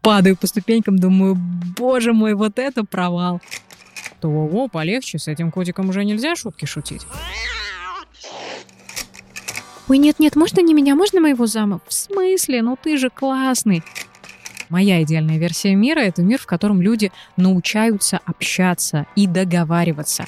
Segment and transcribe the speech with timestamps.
[0.00, 1.36] Падаю по ступенькам, думаю,
[1.78, 3.40] боже мой, вот это провал.
[4.20, 7.02] То, о, полегче, с этим котиком уже нельзя шутки шутить.
[9.88, 11.80] Ой, нет-нет, можно не меня, можно моего зама?
[11.86, 12.62] В смысле?
[12.62, 13.82] Ну ты же классный.
[14.70, 20.24] Моя идеальная версия мира— это мир, в котором люди научаются общаться и договариваться.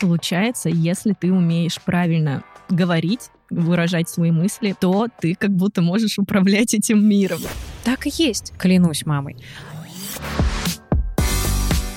[0.00, 6.74] Получается, если ты умеешь правильно говорить, выражать свои мысли, то ты как будто можешь управлять
[6.74, 7.40] этим миром.
[7.84, 9.36] Так и есть, клянусь мамой.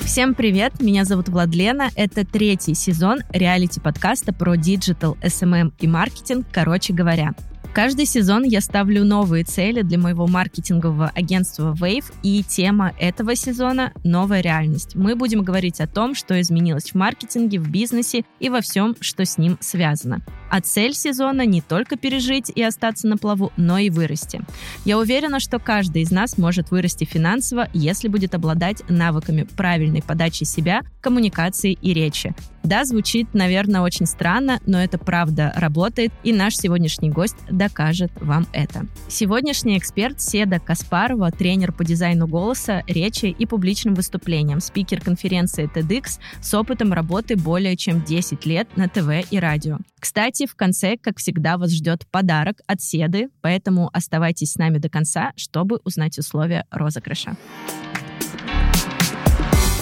[0.00, 6.92] Всем привет, меня зовут Владлена, это третий сезон реалити-подкаста про digital, SMM и маркетинг, короче
[6.92, 7.34] говоря.
[7.74, 13.92] Каждый сезон я ставлю новые цели для моего маркетингового агентства Wave, и тема этого сезона—
[14.04, 14.94] новая реальность.
[14.94, 19.24] Мы будем говорить о том, что изменилось в маркетинге, в бизнесе и во всем, что
[19.24, 20.22] с ним связано.
[20.50, 24.40] А цель сезона не только пережить и остаться на плаву, но и вырасти.
[24.84, 30.44] Я уверена, что каждый из нас может вырасти финансово, если будет обладать навыками правильной подачи
[30.44, 32.34] себя, коммуникации и речи.
[32.68, 38.46] Да, звучит, наверное, очень странно, но это правда работает, и наш сегодняшний гость докажет вам
[38.52, 38.86] это.
[39.08, 46.18] Сегодняшний эксперт Седа Каспарова, тренер по дизайну голоса, речи и публичным выступлениям, спикер конференции TEDx
[46.42, 49.78] с опытом работы более чем 10 лет на ТВ и радио.
[49.98, 54.88] Кстати, в конце, как всегда, вас ждет подарок от Седы, поэтому оставайтесь с нами до
[54.88, 57.36] конца, чтобы узнать условия розыгрыша.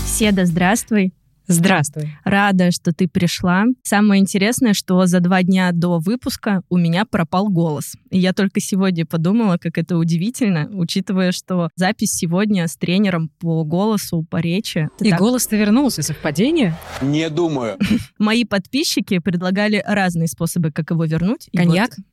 [0.07, 1.13] Седа, здравствуй.
[1.49, 2.17] Здравствуй.
[2.25, 3.65] Рада, что ты пришла.
[3.83, 7.95] Самое интересное, что за два дня до выпуска у меня пропал голос.
[8.11, 13.65] И я только сегодня подумала, как это удивительно, учитывая, что запись сегодня с тренером по
[13.65, 14.89] голосу, по речи.
[14.99, 15.21] Ты И так...
[15.21, 16.03] голос-то вернулся.
[16.03, 16.75] Совпадение?
[17.01, 17.79] Не думаю.
[18.19, 21.49] Мои подписчики предлагали разные способы, как его вернуть.
[21.55, 21.91] Коньяк?
[21.97, 22.05] вот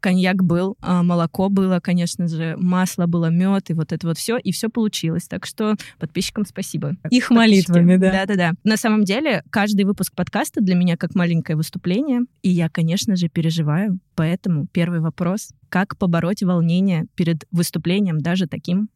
[0.00, 4.36] коньяк был, а, молоко было, конечно же, масло было, мед и вот это вот все,
[4.36, 5.26] и все получилось.
[5.28, 6.96] Так что подписчикам спасибо.
[7.10, 8.12] Их молитвами, да.
[8.12, 8.52] Да-да-да.
[8.64, 13.28] На самом деле, каждый выпуск подкаста для меня как маленькое выступление, и я, конечно же,
[13.28, 13.98] переживаю.
[14.14, 15.50] Поэтому первый вопрос.
[15.68, 18.88] Как побороть волнение перед выступлением, даже таким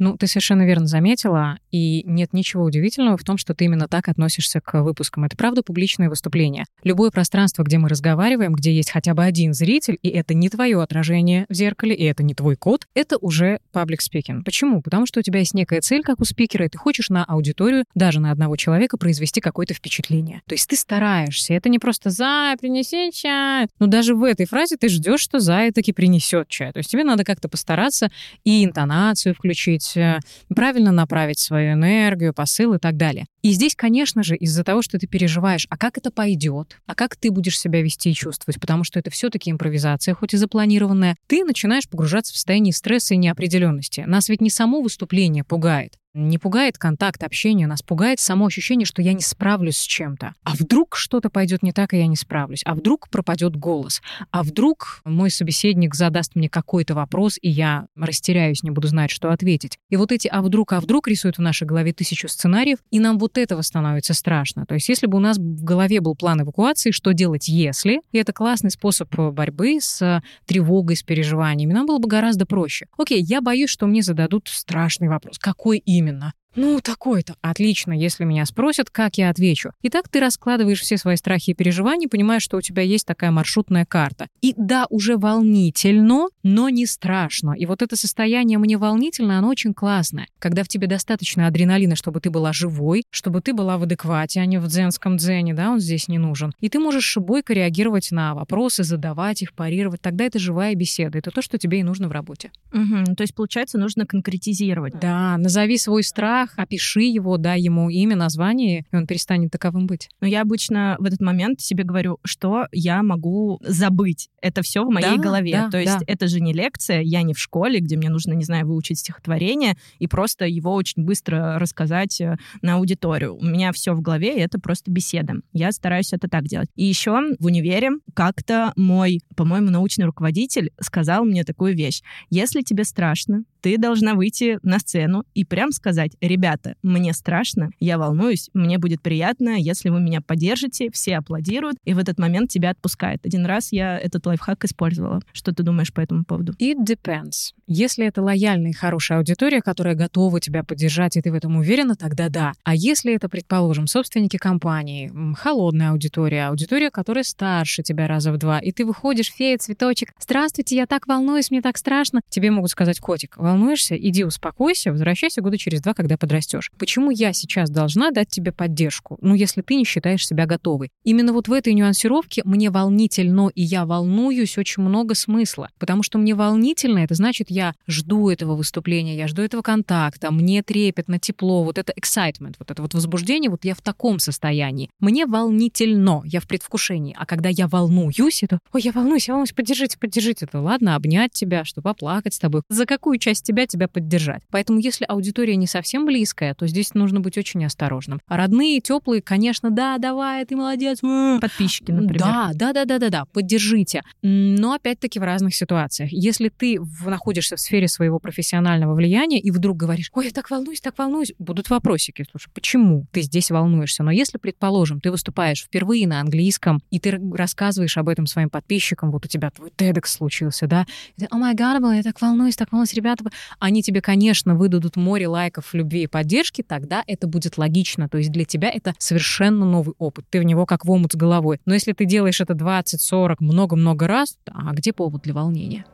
[0.00, 4.08] ну, ты совершенно верно заметила, и нет ничего удивительного в том, что ты именно так
[4.08, 5.24] относишься к выпускам.
[5.24, 6.64] Это правда публичное выступление.
[6.82, 10.82] Любое пространство, где мы разговариваем, где есть хотя бы один зритель, и это не твое
[10.82, 14.42] отражение в зеркале, и это не твой код, это уже public speaking.
[14.42, 14.82] Почему?
[14.82, 17.84] Потому что у тебя есть некая цель, как у спикера, и ты хочешь на аудиторию,
[17.94, 20.42] даже на одного человека, произвести какое-то впечатление.
[20.46, 21.52] То есть ты стараешься.
[21.52, 23.68] Это не просто «Зая, принеси чай».
[23.78, 26.72] Но даже в этой фразе ты ждешь, что Зая таки принесет чай.
[26.72, 28.10] То есть тебе надо как-то постараться
[28.44, 30.20] и интонацию включить, есть э,
[30.54, 33.26] правильно направить свою энергию, посыл и так далее.
[33.42, 37.16] И здесь, конечно же, из-за того, что ты переживаешь, а как это пойдет, а как
[37.16, 41.44] ты будешь себя вести и чувствовать, потому что это все-таки импровизация, хоть и запланированная, ты
[41.44, 44.04] начинаешь погружаться в состояние стресса и неопределенности.
[44.06, 49.02] Нас ведь не само выступление пугает, не пугает контакт, общение, нас пугает само ощущение, что
[49.02, 50.34] я не справлюсь с чем-то.
[50.42, 52.62] А вдруг что-то пойдет не так, и я не справлюсь?
[52.64, 54.02] А вдруг пропадет голос?
[54.30, 59.30] А вдруг мой собеседник задаст мне какой-то вопрос, и я растеряюсь, не буду знать, что
[59.30, 59.78] ответить?
[59.88, 63.18] И вот эти «а вдруг, а вдруг» рисуют в нашей голове тысячу сценариев, и нам
[63.18, 64.66] вот этого становится страшно.
[64.66, 68.18] То есть если бы у нас в голове был план эвакуации, что делать если, и
[68.18, 72.86] это классный способ борьбы с тревогой, с переживаниями, нам было бы гораздо проще.
[72.96, 75.38] Окей, я боюсь, что мне зададут страшный вопрос.
[75.38, 75.99] Какой именно?
[76.00, 76.32] Именно.
[76.56, 77.36] Ну, такой-то.
[77.42, 79.72] Отлично, если меня спросят, как я отвечу.
[79.82, 83.84] Итак, ты раскладываешь все свои страхи и переживания, понимаешь, что у тебя есть такая маршрутная
[83.84, 84.28] карта.
[84.40, 87.52] И да, уже волнительно, но не страшно.
[87.52, 90.26] И вот это состояние мне волнительно, оно очень классное.
[90.38, 94.46] Когда в тебе достаточно адреналина, чтобы ты была живой, чтобы ты была в адеквате, а
[94.46, 96.52] не в дзенском дзене, да, он здесь не нужен.
[96.60, 100.00] И ты можешь бойко реагировать на вопросы, задавать их, парировать.
[100.00, 101.18] Тогда это живая беседа.
[101.18, 102.50] Это то, что тебе и нужно в работе.
[102.72, 103.14] Угу.
[103.16, 104.98] То есть, получается, нужно конкретизировать.
[104.98, 109.86] Да, назови свой страх, страх, опиши его, дай ему имя, название, и он перестанет таковым
[109.86, 110.08] быть.
[110.20, 114.28] Но я обычно в этот момент себе говорю, что я могу забыть.
[114.40, 115.52] Это все в моей да, голове.
[115.52, 116.04] Да, То есть да.
[116.06, 119.76] это же не лекция, я не в школе, где мне нужно, не знаю, выучить стихотворение
[119.98, 123.36] и просто его очень быстро рассказать э, на аудиторию.
[123.36, 125.34] У меня все в голове, и это просто беседа.
[125.52, 126.68] Я стараюсь это так делать.
[126.74, 132.02] И еще в универе как-то мой, по-моему, научный руководитель сказал мне такую вещь.
[132.30, 137.98] Если тебе страшно, ты должна выйти на сцену и прям сказать, ребята, мне страшно, я
[137.98, 142.70] волнуюсь, мне будет приятно, если вы меня поддержите, все аплодируют, и в этот момент тебя
[142.70, 143.24] отпускает.
[143.24, 145.20] Один раз я этот лайфхак использовала.
[145.32, 146.52] Что ты думаешь по этому поводу?
[146.60, 147.52] It depends.
[147.66, 151.94] Если это лояльная и хорошая аудитория, которая готова тебя поддержать, и ты в этом уверена,
[151.94, 152.52] тогда да.
[152.64, 158.58] А если это, предположим, собственники компании, холодная аудитория, аудитория, которая старше тебя раза в два,
[158.58, 162.98] и ты выходишь, фея, цветочек, здравствуйте, я так волнуюсь, мне так страшно, тебе могут сказать,
[163.00, 166.70] котик, волнуешься, иди успокойся, возвращайся года через два, когда подрастешь.
[166.78, 169.18] Почему я сейчас должна дать тебе поддержку?
[169.20, 170.90] Ну, если ты не считаешь себя готовой.
[171.04, 175.68] Именно вот в этой нюансировке мне волнительно, и я волнуюсь очень много смысла.
[175.78, 180.62] Потому что мне волнительно, это значит, я жду этого выступления, я жду этого контакта, мне
[180.62, 184.90] трепетно, тепло, вот это excitement, вот это вот возбуждение, вот я в таком состоянии.
[185.00, 187.14] Мне волнительно, я в предвкушении.
[187.18, 190.46] А когда я волнуюсь, это, ой, я волнуюсь, я волнуюсь, поддержите, поддержите.
[190.46, 192.62] Это ладно, обнять тебя, чтобы поплакать с тобой.
[192.68, 194.42] За какую часть тебя тебя поддержать?
[194.50, 198.20] Поэтому если аудитория не совсем близкая, то здесь нужно быть очень осторожным.
[198.26, 201.00] А родные, теплые, конечно, да, давай, ты молодец.
[201.40, 202.18] Подписчики, например.
[202.18, 204.02] Да, да, да, да, да, да, поддержите.
[204.22, 206.10] Но опять-таки в разных ситуациях.
[206.12, 210.80] Если ты находишься в сфере своего профессионального влияния и вдруг говоришь, ой, я так волнуюсь,
[210.80, 212.24] так волнуюсь, будут вопросики.
[212.30, 214.02] Слушай, почему ты здесь волнуешься?
[214.02, 219.10] Но если, предположим, ты выступаешь впервые на английском, и ты рассказываешь об этом своим подписчикам,
[219.10, 220.86] вот у тебя твой TEDx случился, да,
[221.30, 223.24] о май гад, я так волнуюсь, так волнуюсь, ребята,
[223.58, 228.08] они тебе, конечно, выдадут море лайков, любви и поддержки, тогда это будет логично.
[228.08, 230.24] То есть для тебя это совершенно новый опыт.
[230.30, 231.60] Ты в него как в омут с головой.
[231.66, 235.84] Но если ты делаешь это 20, 40, много-много раз, а где повод для волнения?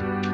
[0.00, 0.33] В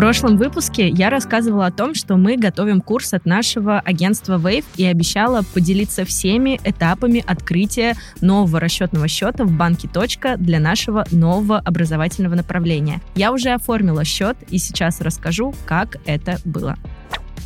[0.00, 4.86] прошлом выпуске я рассказывала о том, что мы готовим курс от нашего агентства Wave и
[4.86, 12.34] обещала поделиться всеми этапами открытия нового расчетного счета в банке «Точка» для нашего нового образовательного
[12.34, 13.02] направления.
[13.14, 16.78] Я уже оформила счет и сейчас расскажу, как это было.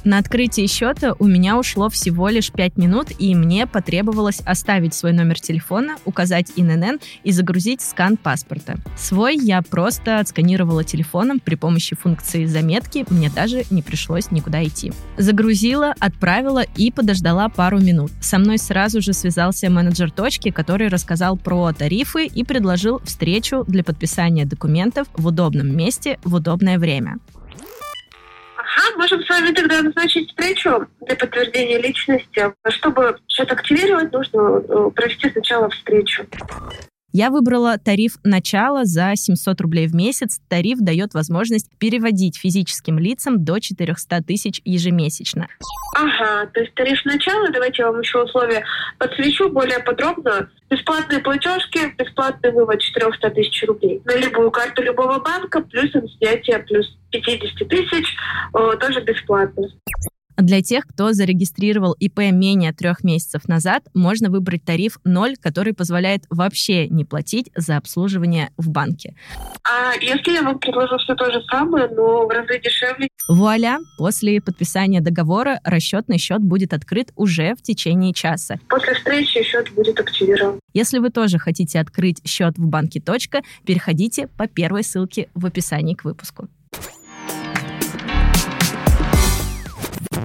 [0.05, 5.13] На открытие счета у меня ушло всего лишь 5 минут, и мне потребовалось оставить свой
[5.13, 8.77] номер телефона, указать ИНН и загрузить скан паспорта.
[8.99, 14.93] Свой я просто отсканировала телефоном при помощи функции заметки, мне даже не пришлось никуда идти.
[15.17, 18.13] Загрузила, отправила и подождала пару минут.
[18.21, 23.83] Со мной сразу же связался менеджер точки, который рассказал про тарифы и предложил встречу для
[23.83, 27.17] подписания документов в удобном месте в удобное время.
[28.77, 32.53] Ага, можем с вами тогда назначить встречу для подтверждения личности.
[32.69, 36.27] Чтобы что-то активировать, нужно э, провести сначала встречу.
[37.17, 40.41] Я выбрала тариф начала за 700 рублей в месяц.
[40.49, 45.47] Тариф дает возможность переводить физическим лицам до 400 тысяч ежемесячно.
[45.97, 48.65] Ага, то есть тариф начала, давайте я вам еще условия
[48.99, 50.51] подсвечу более подробно.
[50.69, 56.99] Бесплатные платежки, бесплатный вывод 400 тысяч рублей на любую карту любого банка, плюс снятие плюс
[57.13, 58.17] 50 тысяч,
[58.81, 59.69] тоже бесплатно.
[60.37, 66.25] Для тех, кто зарегистрировал ИП менее трех месяцев назад, можно выбрать тариф 0, который позволяет
[66.29, 69.15] вообще не платить за обслуживание в банке.
[69.65, 73.09] А если я вам предложу все то же самое, но в разы дешевле?
[73.29, 73.79] Вуаля!
[73.97, 78.59] После подписания договора расчетный счет будет открыт уже в течение часа.
[78.69, 80.59] После встречи счет будет активирован.
[80.73, 85.95] Если вы тоже хотите открыть счет в банке «Точка», переходите по первой ссылке в описании
[85.95, 86.49] к выпуску.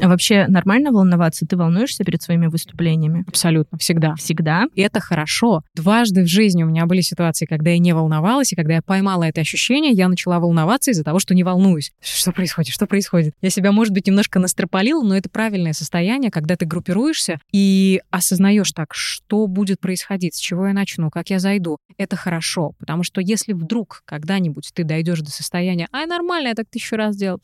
[0.01, 1.45] Вообще нормально волноваться?
[1.45, 3.23] Ты волнуешься перед своими выступлениями?
[3.27, 4.15] Абсолютно, всегда.
[4.15, 4.65] Всегда?
[4.73, 5.61] И это хорошо.
[5.75, 9.23] Дважды в жизни у меня были ситуации, когда я не волновалась, и когда я поймала
[9.23, 11.91] это ощущение, я начала волноваться из-за того, что не волнуюсь.
[12.01, 12.73] Что происходит?
[12.73, 13.33] Что происходит?
[13.41, 18.71] Я себя, может быть, немножко настропалила, но это правильное состояние, когда ты группируешься и осознаешь
[18.71, 21.77] так, что будет происходить, с чего я начну, как я зайду.
[21.97, 26.67] Это хорошо, потому что если вдруг когда-нибудь ты дойдешь до состояния, ай, нормально, я так
[26.69, 27.41] тысячу раз делал,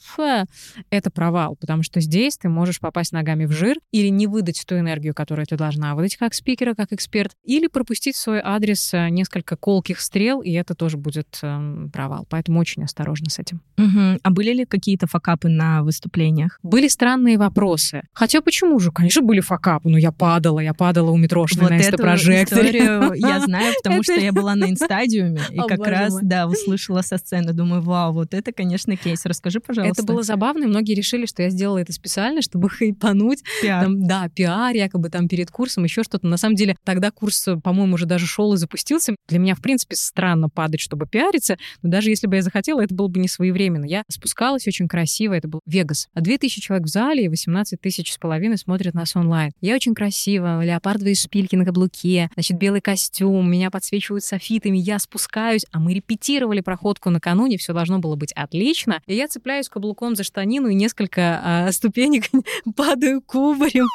[0.89, 4.77] это провал, потому что здесь ты можешь попасть ногами в жир или не выдать ту
[4.77, 9.09] энергию, которую ты должна выдать как спикера, как эксперт, или пропустить в свой адрес э,
[9.09, 12.25] несколько колких стрел, и это тоже будет э, провал.
[12.29, 13.61] Поэтому очень осторожно с этим.
[13.77, 14.19] Угу.
[14.23, 16.59] А были ли какие-то факапы на выступлениях?
[16.63, 18.03] Были странные вопросы.
[18.13, 18.91] Хотя почему же?
[18.91, 19.89] Конечно, были факапы.
[19.89, 23.01] Ну, я падала, я падала у метрошной вот на инстапрожекторе.
[23.15, 27.53] я знаю, потому что я была на инстадиуме, и как раз, да, услышала со сцены.
[27.53, 29.25] Думаю, вау, вот это, конечно, кейс.
[29.25, 30.01] Расскажи, пожалуйста.
[30.01, 33.43] Это было забавно, и многие решили, что я сделала это специально, специально, чтобы хайпануть.
[33.61, 33.83] Пиар.
[33.83, 36.27] Там, да, пиар якобы там перед курсом, еще что-то.
[36.27, 39.15] На самом деле тогда курс, по-моему, уже даже шел и запустился.
[39.27, 42.93] Для меня, в принципе, странно падать, чтобы пиариться, но даже если бы я захотела, это
[42.93, 43.85] было бы не своевременно.
[43.85, 46.07] Я спускалась очень красиво, это был Вегас.
[46.13, 49.51] А 2000 человек в зале и 18 тысяч с половиной смотрят нас онлайн.
[49.61, 55.65] Я очень красиво, леопардовые шпильки на каблуке, значит, белый костюм, меня подсвечивают софитами, я спускаюсь,
[55.71, 59.01] а мы репетировали проходку накануне, все должно было быть отлично.
[59.05, 61.67] И я цепляюсь каблуком за штанину и несколько а,
[62.15, 62.29] ступенек
[62.75, 63.87] падаю кубарем.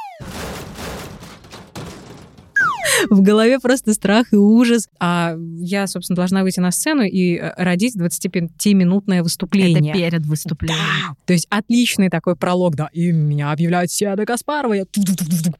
[3.10, 4.88] в голове просто страх и ужас.
[4.98, 9.92] А я, собственно, должна выйти на сцену и э, родить 25-минутное выступление.
[9.92, 10.78] Это перед выступлением.
[10.78, 11.14] Да.
[11.26, 14.84] То есть отличный такой пролог, да, и меня объявляют Сиада Каспарова, я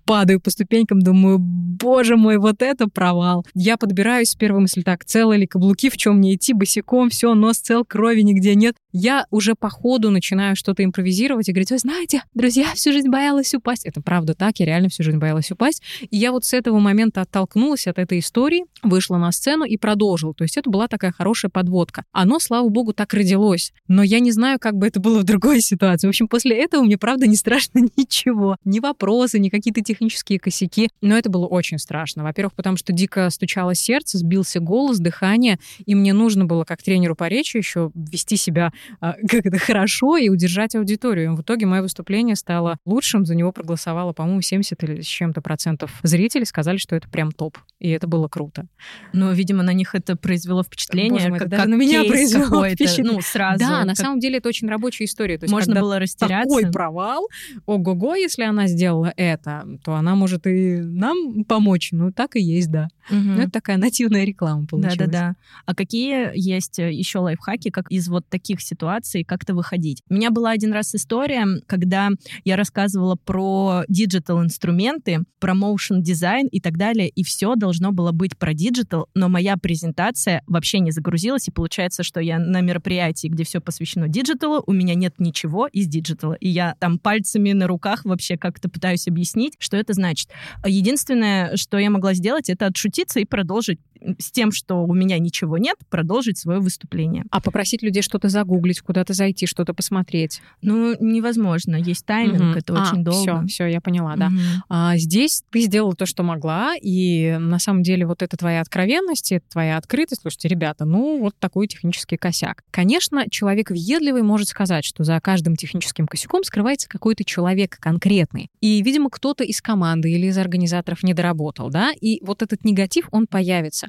[0.05, 3.47] падаю по ступенькам, думаю, боже мой, вот это провал.
[3.55, 7.59] Я подбираюсь, первая мысль так, целые ли каблуки, в чем мне идти, босиком, все, нос
[7.59, 8.77] цел, крови нигде нет.
[8.93, 13.55] Я уже по ходу начинаю что-то импровизировать и говорить, вы знаете, друзья, всю жизнь боялась
[13.55, 13.87] упасть.
[13.87, 15.83] Это правда так, я реально всю жизнь боялась упасть.
[16.11, 20.35] И я вот с этого момента оттолкнулась от этой истории, вышла на сцену и продолжила.
[20.35, 22.05] То есть это была такая хорошая подводка.
[22.13, 23.73] Оно, слава богу, так родилось.
[23.89, 26.07] Но я не знаю, как бы это было в другой ситуации.
[26.07, 28.57] В общем, после этого мне, правда, не страшно ничего.
[28.65, 30.89] Ни вопросы, ни какие-то технические косяки.
[31.01, 32.25] Но это было очень страшно.
[32.25, 37.15] Во-первых, потому что дико стучало сердце, сбился голос, дыхание, и мне нужно было, как тренеру
[37.15, 41.35] по речи, еще вести себя а, как это хорошо и удержать аудиторию.
[41.35, 43.25] В итоге мое выступление стало лучшим.
[43.25, 46.45] За него проголосовало, по-моему, 70 или с чем-то процентов зрителей.
[46.45, 47.59] Сказали, что это прям топ.
[47.79, 48.67] И это было круто.
[49.15, 51.13] Но, видимо, на них это произвело впечатление.
[51.13, 53.13] Боже мой, как, это как на меня произвело впечатление.
[53.15, 53.59] Ну, сразу.
[53.59, 53.97] Да, на как...
[53.97, 55.39] самом деле это очень рабочая история.
[55.39, 56.55] То есть, Можно было растеряться.
[56.55, 57.27] Такой провал.
[57.65, 61.89] Ого-го, если она сделала это, то она может и нам помочь.
[61.93, 62.89] Ну, так и есть, да.
[63.09, 63.19] Угу.
[63.19, 64.99] Ну, это такая нативная реклама получилась.
[64.99, 65.37] Да-да-да.
[65.65, 70.03] А какие есть еще лайфхаки, как из вот таких ситуаций как-то выходить?
[70.11, 72.11] У меня была один раз история, когда
[72.45, 78.37] я рассказывала про digital-инструменты, про motion дизайн и так далее, и все должно было быть
[78.37, 83.45] про digital, но моя презентация вообще не загрузилась, и получается, что я на мероприятии, где
[83.45, 88.05] все посвящено диджиталу, у меня нет ничего из диджитала, и я там пальцами на руках
[88.05, 90.31] вообще как-то пытаюсь объяснить, что это значит.
[90.65, 93.79] Единственное, что я могла сделать, это отшутиться и продолжить
[94.19, 97.25] с тем, что у меня ничего нет, продолжить свое выступление.
[97.31, 100.41] А попросить людей что-то загуглить, куда-то зайти, что-то посмотреть?
[100.63, 101.77] Ну, невозможно.
[101.77, 102.59] Есть тайминг, угу.
[102.59, 103.47] это а, очень долго.
[103.47, 104.27] Все, все, я поняла, да.
[104.27, 104.37] Угу.
[104.69, 109.33] А, здесь ты сделала то, что могла, и на самом деле вот это твоя откровенность,
[109.33, 110.23] это твоя открытость.
[110.23, 112.63] Слушайте, ребята, ну вот такой технический косяк.
[112.71, 118.51] Конечно, человек въедливый может сказать, что за каждым техническим косяком скрывается какой-то человек конкретный.
[118.61, 123.09] И, видимо, кто-то из команды или из организаторов не доработал, да, и вот этот негатив,
[123.11, 123.89] он появится.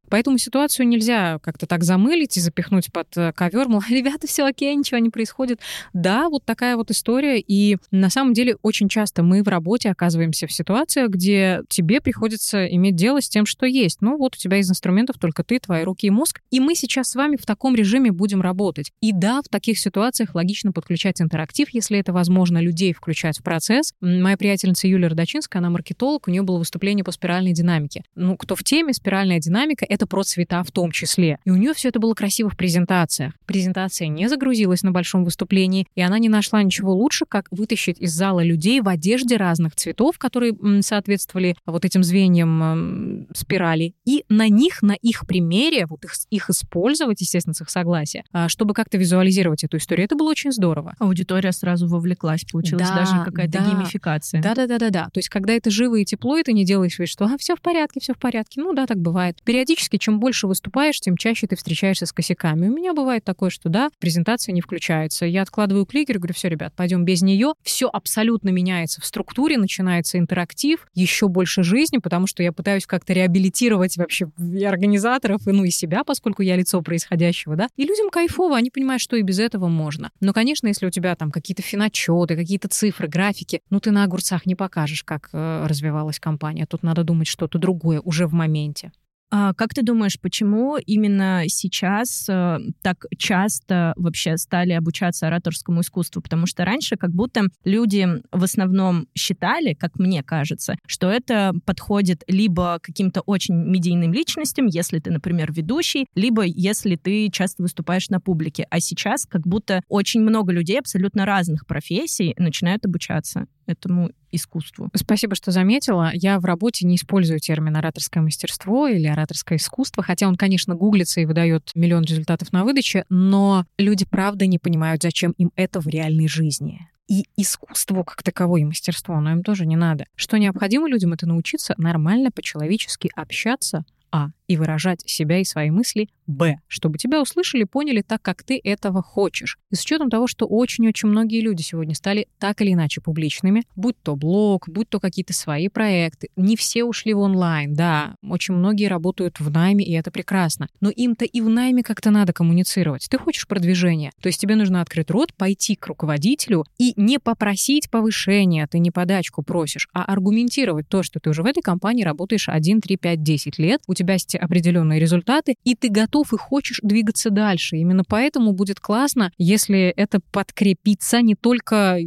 [0.11, 4.75] Поэтому ситуацию нельзя как-то так замылить и запихнуть под э, ковер, мол, ребята, все окей,
[4.75, 5.59] ничего не происходит.
[5.93, 7.39] Да, вот такая вот история.
[7.39, 12.67] И на самом деле очень часто мы в работе оказываемся в ситуациях, где тебе приходится
[12.67, 14.01] иметь дело с тем, что есть.
[14.01, 16.41] Ну вот у тебя из инструментов только ты, твои руки и мозг.
[16.51, 18.91] И мы сейчас с вами в таком режиме будем работать.
[18.99, 23.93] И да, в таких ситуациях логично подключать интерактив, если это возможно, людей включать в процесс.
[24.01, 28.03] Моя приятельница Юлия Родочинская, она маркетолог, у нее было выступление по спиральной динамике.
[28.15, 31.39] Ну, кто в теме, спиральная динамика— это про цвета в том числе.
[31.45, 33.33] И у нее все это было красиво в презентациях.
[33.45, 38.11] Презентация не загрузилась на большом выступлении, и она не нашла ничего лучше, как вытащить из
[38.11, 44.81] зала людей в одежде разных цветов, которые соответствовали вот этим звеньям спирали, и на них,
[44.81, 49.63] на их примере, вот их, их использовать, естественно, с их согласия, а, чтобы как-то визуализировать
[49.63, 50.05] эту историю.
[50.05, 50.95] Это было очень здорово.
[50.99, 53.65] Аудитория сразу вовлеклась, получилась да, даже какая-то да.
[53.65, 54.41] геймификация.
[54.41, 55.09] Да-да-да-да-да.
[55.13, 57.55] То есть, когда это живо и тепло, и ты не делаешь вид, что а, все
[57.55, 58.61] в порядке, все в порядке.
[58.61, 59.37] Ну да, так бывает.
[59.43, 62.67] Периодически, чем больше выступаешь, тем чаще ты встречаешься с косяками.
[62.67, 65.25] У меня бывает такое, что да, презентация не включается.
[65.25, 67.53] Я откладываю кликер говорю, все, ребят, пойдем без нее.
[67.63, 73.13] Все абсолютно меняется в структуре, начинается интерактив, еще больше жизни, потому что я пытаюсь как-то
[73.13, 77.67] реабилитировать вообще и организаторов, и ну и себя, поскольку я лицо происходящего, да.
[77.75, 80.11] И людям кайфово, они понимают, что и без этого можно.
[80.19, 84.45] Но, конечно, если у тебя там какие-то финотчеты, какие-то цифры, графики, ну ты на огурцах
[84.45, 86.65] не покажешь, как э, развивалась компания.
[86.65, 88.91] Тут надо думать что-то другое уже в моменте.
[89.33, 96.21] А как ты думаешь, почему именно сейчас э, так часто вообще стали обучаться ораторскому искусству?
[96.21, 102.23] Потому что раньше как будто люди в основном считали, как мне кажется, что это подходит
[102.27, 108.19] либо каким-то очень медийным личностям, если ты, например, ведущий, либо если ты часто выступаешь на
[108.19, 108.67] публике.
[108.69, 114.89] А сейчас как будто очень много людей абсолютно разных профессий начинают обучаться этому искусству.
[114.95, 116.11] Спасибо, что заметила.
[116.13, 121.21] Я в работе не использую термин ораторское мастерство или ораторское искусство, хотя он, конечно, гуглится
[121.21, 125.87] и выдает миллион результатов на выдаче, но люди правда не понимают, зачем им это в
[125.87, 130.05] реальной жизни и искусство как таковое, и мастерство, но им тоже не надо.
[130.15, 133.83] Что необходимо людям, это научиться нормально, по-человечески общаться,
[134.13, 138.59] а, и выражать себя и свои мысли б, чтобы тебя услышали, поняли так, как ты
[138.63, 139.57] этого хочешь.
[139.69, 143.95] И с учетом того, что очень-очень многие люди сегодня стали так или иначе публичными, будь
[144.01, 148.87] то блог, будь то какие-то свои проекты, не все ушли в онлайн, да, очень многие
[148.87, 153.07] работают в найме, и это прекрасно, но им-то и в найме как-то надо коммуницировать.
[153.09, 157.89] Ты хочешь продвижения, то есть тебе нужно открыть рот, пойти к руководителю и не попросить
[157.89, 162.49] повышения, ты не подачку просишь, а аргументировать то, что ты уже в этой компании работаешь
[162.49, 166.79] 1, 3, 5, 10 лет, у тебя есть определенные результаты, и ты готов и хочешь
[166.83, 167.77] двигаться дальше.
[167.77, 171.99] Именно поэтому будет классно, если это подкрепится не только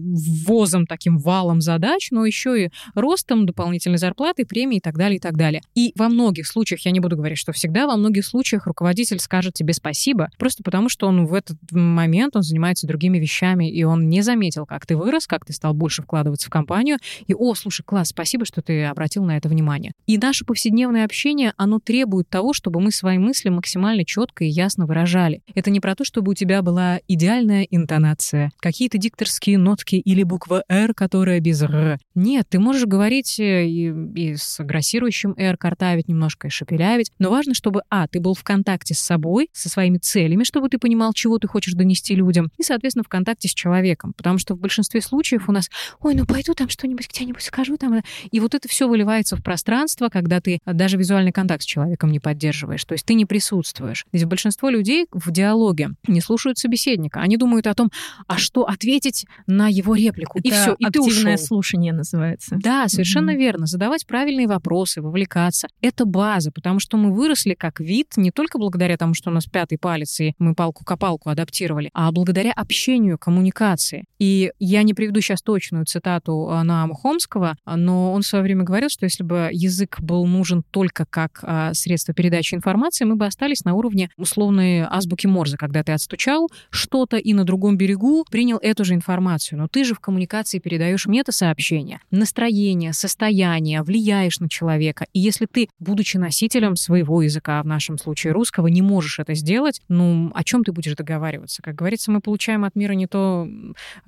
[0.46, 5.20] ввозом, таким валом задач, но еще и ростом дополнительной зарплаты, премии и так далее, и
[5.20, 5.62] так далее.
[5.74, 9.54] И во многих случаях, я не буду говорить, что всегда, во многих случаях руководитель скажет
[9.54, 14.08] тебе спасибо, просто потому что он в этот момент, он занимается другими вещами, и он
[14.08, 17.82] не заметил, как ты вырос, как ты стал больше вкладываться в компанию, и, о, слушай,
[17.82, 19.92] класс, спасибо, что ты обратил на это внимание.
[20.06, 24.86] И наше повседневное общение, оно требует того, чтобы мы свои мысли максимально четко и ясно
[24.86, 25.42] выражали.
[25.54, 30.64] Это не про то, чтобы у тебя была идеальная интонация, какие-то дикторские нотки или буква
[30.68, 31.98] «Р», которая без «Р».
[32.14, 37.30] Нет, ты можешь говорить э, и, и с агрессирующим «Р», картавить немножко и шепелявить, но
[37.30, 41.12] важно, чтобы, а, ты был в контакте с собой, со своими целями, чтобы ты понимал,
[41.12, 45.00] чего ты хочешь донести людям, и, соответственно, в контакте с человеком, потому что в большинстве
[45.00, 45.68] случаев у нас
[46.00, 50.08] «Ой, ну пойду там что-нибудь где-нибудь скажу там», и вот это все выливается в пространство,
[50.08, 54.06] когда ты даже визуальный контакт с человеком не поддерживаешь, то есть ты не присутствуешь.
[54.12, 57.90] Ведь большинство людей в диалоге не слушают собеседника, они думают о том,
[58.26, 61.47] а что ответить на его реплику, это и все, и ты активное ушел.
[61.47, 62.56] слушание называется.
[62.62, 63.40] Да, совершенно Мгм.
[63.40, 63.66] верно.
[63.66, 65.66] Задавать правильные вопросы, вовлекаться.
[65.83, 69.47] Это база, потому что мы выросли как вид не только благодаря тому, что у нас
[69.47, 74.04] пятый палец, и мы палку-копалку адаптировали, а благодаря общению, коммуникации.
[74.18, 78.62] И я не приведу сейчас точную цитату а, Наама Хомского, но он в свое время
[78.64, 83.24] говорил, что если бы язык был нужен только как а, средство передачи информации, мы бы
[83.24, 88.58] остались на уровне условной азбуки Морзе, когда ты отстучал что-то и на другом берегу принял
[88.58, 89.60] эту же информацию.
[89.60, 95.06] Но ты же в коммуникации передаешь мета-сообщения, настроение, состояние, влияешь на человека.
[95.12, 99.80] И если ты, будучи носителем своего языка, в нашем случае русского, не можешь это сделать,
[99.88, 101.62] ну, о чем ты будешь договариваться?
[101.62, 103.46] Как говорится, мы получаем от мира не то,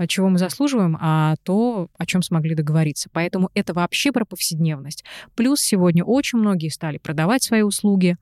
[0.09, 3.09] чего мы заслуживаем, а то, о чем смогли договориться.
[3.13, 5.05] Поэтому это вообще про повседневность.
[5.37, 7.76] Плюс сегодня очень многие стали продавать свои услуги,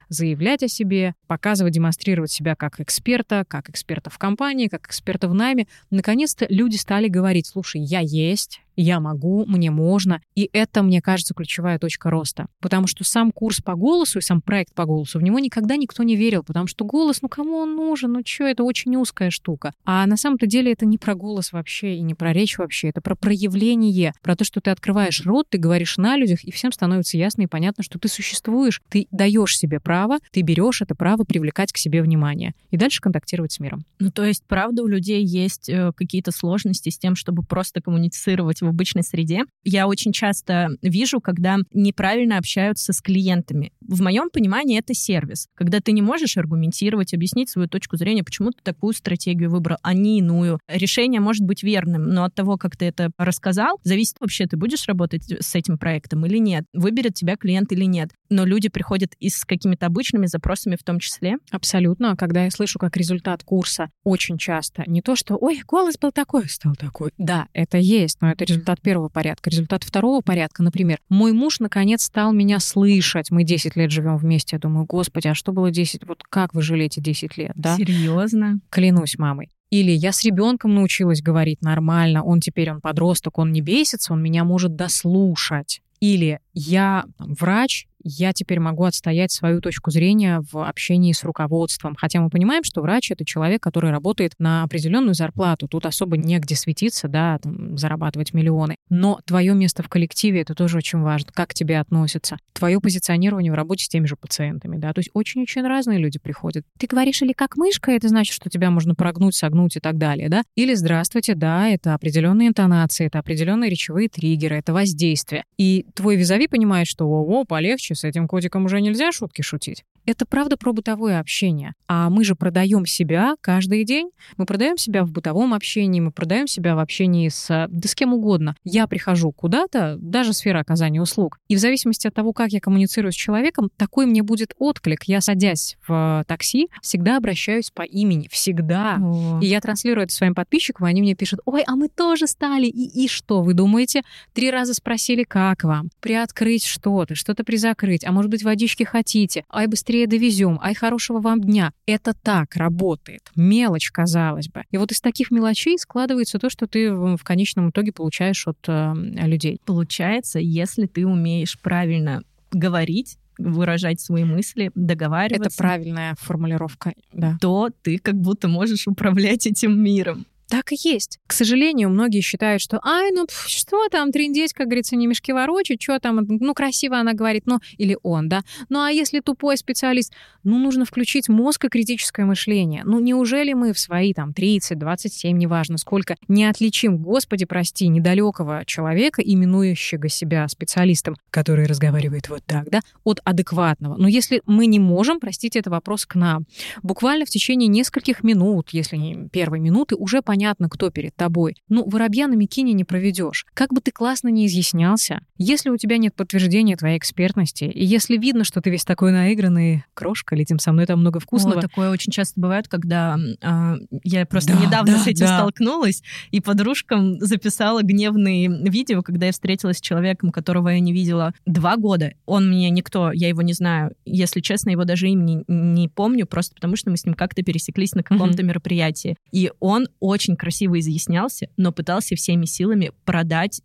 [0.09, 5.35] заявлять о себе, показывать, демонстрировать себя как эксперта, как эксперта в компании, как эксперта в
[5.35, 5.67] найме.
[5.91, 10.21] Наконец-то люди стали говорить, слушай, я есть, я могу, мне можно.
[10.35, 12.47] И это, мне кажется, ключевая точка роста.
[12.61, 16.03] Потому что сам курс по голосу и сам проект по голосу, в него никогда никто
[16.03, 19.73] не верил, потому что голос, ну кому он нужен, ну что, это очень узкая штука.
[19.85, 23.01] А на самом-то деле это не про голос вообще и не про речь вообще, это
[23.01, 27.17] про проявление, про то, что ты открываешь рот, ты говоришь на людях, и всем становится
[27.17, 31.73] ясно и понятно, что ты существуешь, ты даешь себе право, ты берешь это право привлекать
[31.73, 33.85] к себе внимание и дальше контактировать с миром.
[33.99, 38.63] Ну, то есть, правда, у людей есть э, какие-то сложности с тем, чтобы просто коммуницировать
[38.65, 39.45] в обычной среде.
[39.63, 43.73] Я очень часто вижу, когда неправильно общаются с клиентами.
[43.81, 45.47] В моем понимании это сервис.
[45.55, 49.95] Когда ты не можешь аргументировать, объяснить свою точку зрения, почему ты такую стратегию выбрал, а
[49.95, 50.59] не иную.
[50.69, 54.87] Решение может быть верным, но от того, как ты это рассказал, зависит вообще, ты будешь
[54.87, 58.11] работать с этим проектом или нет, выберет тебя клиент или нет.
[58.31, 61.37] Но люди приходят и с какими-то обычными запросами в том числе.
[61.51, 62.17] Абсолютно.
[62.17, 66.49] Когда я слышу как результат курса очень часто, не то, что «Ой, голос был такой,
[66.49, 67.11] стал такой».
[67.19, 69.51] Да, это есть, но это результат первого порядка.
[69.51, 73.31] Результат второго порядка, например, мой муж наконец стал меня слышать.
[73.31, 74.57] Мы 10 лет живем вместе.
[74.57, 76.07] Я думаю, господи, а что было 10?
[76.07, 77.77] Вот как вы жили эти 10 лет, да?
[77.77, 78.61] Серьезно?
[78.71, 79.51] Клянусь мамой.
[79.71, 84.23] Или я с ребенком научилась говорить нормально, он теперь он подросток, он не бесится, он
[84.23, 85.81] меня может дослушать.
[86.01, 91.97] Или я там, врач, я теперь могу отстоять свою точку зрения в общении с руководством.
[91.99, 95.67] Хотя мы понимаем, что врач— это человек, который работает на определенную зарплату.
[95.67, 98.77] Тут особо негде светиться, да, там, зарабатывать миллионы.
[98.91, 101.33] Но твое место в коллективе— это тоже очень важно.
[101.33, 102.37] Как к тебе относятся.
[102.53, 104.93] Твое позиционирование в работе с теми же пациентами, да.
[104.93, 106.65] То есть очень-очень разные люди приходят.
[106.79, 110.29] Ты говоришь или как мышка, это значит, что тебя можно прогнуть, согнуть и так далее,
[110.29, 110.43] да.
[110.57, 115.45] Или здравствуйте, да, это определенные интонации, это определенные речевые триггеры, это воздействие.
[115.57, 119.85] И твой визави понимает, что «О, полегче, с этим котиком уже нельзя шутки шутить».
[120.07, 121.73] Это правда про бытовое общение.
[121.89, 124.11] А мы же продаем себя каждый день.
[124.37, 128.13] Мы продаем себя в бытовом общении, мы продаем себя в общении с, да с кем
[128.13, 128.55] угодно.
[128.65, 131.39] Я прихожу куда-то, даже сфера оказания услуг.
[131.49, 135.05] И в зависимости от того, как я коммуницирую с человеком, такой мне будет отклик.
[135.05, 138.29] Я, садясь в такси, всегда обращаюсь по имени.
[138.31, 138.99] Всегда.
[139.01, 139.41] О.
[139.41, 142.67] И я транслирую это своим подписчикам, и они мне пишут, ой, а мы тоже стали.
[142.67, 144.03] И, и что, вы думаете?
[144.35, 145.89] Три раза спросили, как вам?
[146.01, 147.43] Приоткрыть что-то, что-то
[147.85, 151.73] закрыть, а может быть, водички хотите, ай, быстрее довезем, ай, хорошего вам дня.
[151.87, 153.31] Это так работает.
[153.37, 154.65] Мелочь, казалось бы.
[154.71, 158.95] И вот из таких мелочей складывается то, что ты в конечном итоге получаешь от э,
[158.95, 159.61] людей.
[159.65, 165.49] Получается, если ты умеешь правильно говорить, выражать свои мысли, договариваться.
[165.49, 167.37] Это правильная формулировка, да.
[167.41, 170.27] То ты как будто можешь управлять этим миром.
[170.55, 171.19] Так и есть.
[171.27, 175.33] К сожалению, многие считают, что ай, ну пф, что там, трендеть, как говорится, не мешки
[175.33, 178.45] ворочать, что там, ну красиво она говорит, ну или он, да.
[178.69, 180.13] Ну а если тупой специалист,
[180.45, 182.83] ну нужно включить мозг и критическое мышление.
[182.85, 188.63] Ну неужели мы в свои там 30, 27, неважно сколько, не отличим, господи, прости, недалекого
[188.65, 193.97] человека, именующего себя специалистом, который разговаривает вот так, да, от адекватного.
[193.97, 196.45] Но если мы не можем, простите, это вопрос к нам.
[196.85, 201.57] Буквально в течение нескольких минут, если не первой минуты, уже понятно, понятно, кто перед тобой.
[201.71, 203.47] Ну, воробья на Микине не проведешь.
[203.55, 208.19] Как бы ты классно не изъяснялся, если у тебя нет подтверждения твоей экспертности, и если
[208.19, 211.61] видно, что ты весь такой наигранный, крошка, летим со мной, там много вкусного.
[211.61, 215.39] О, такое очень часто бывает, когда э, я просто да, недавно да, с этим да.
[215.39, 221.33] столкнулась, и подружкам записала гневные видео, когда я встретилась с человеком, которого я не видела
[221.47, 222.13] два года.
[222.27, 223.95] Он мне никто, я его не знаю.
[224.05, 227.95] Если честно, его даже имени не помню, просто потому что мы с ним как-то пересеклись
[227.95, 228.47] на каком-то mm-hmm.
[228.47, 229.17] мероприятии.
[229.33, 233.61] И он очень очень красиво изъяснялся, но пытался всеми силами продать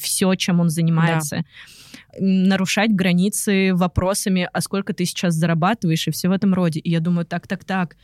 [0.00, 1.38] все, чем он занимается.
[1.38, 2.20] Да.
[2.20, 6.78] Нарушать границы вопросами, а сколько ты сейчас зарабатываешь и все в этом роде.
[6.78, 7.96] И я думаю, так, так, так.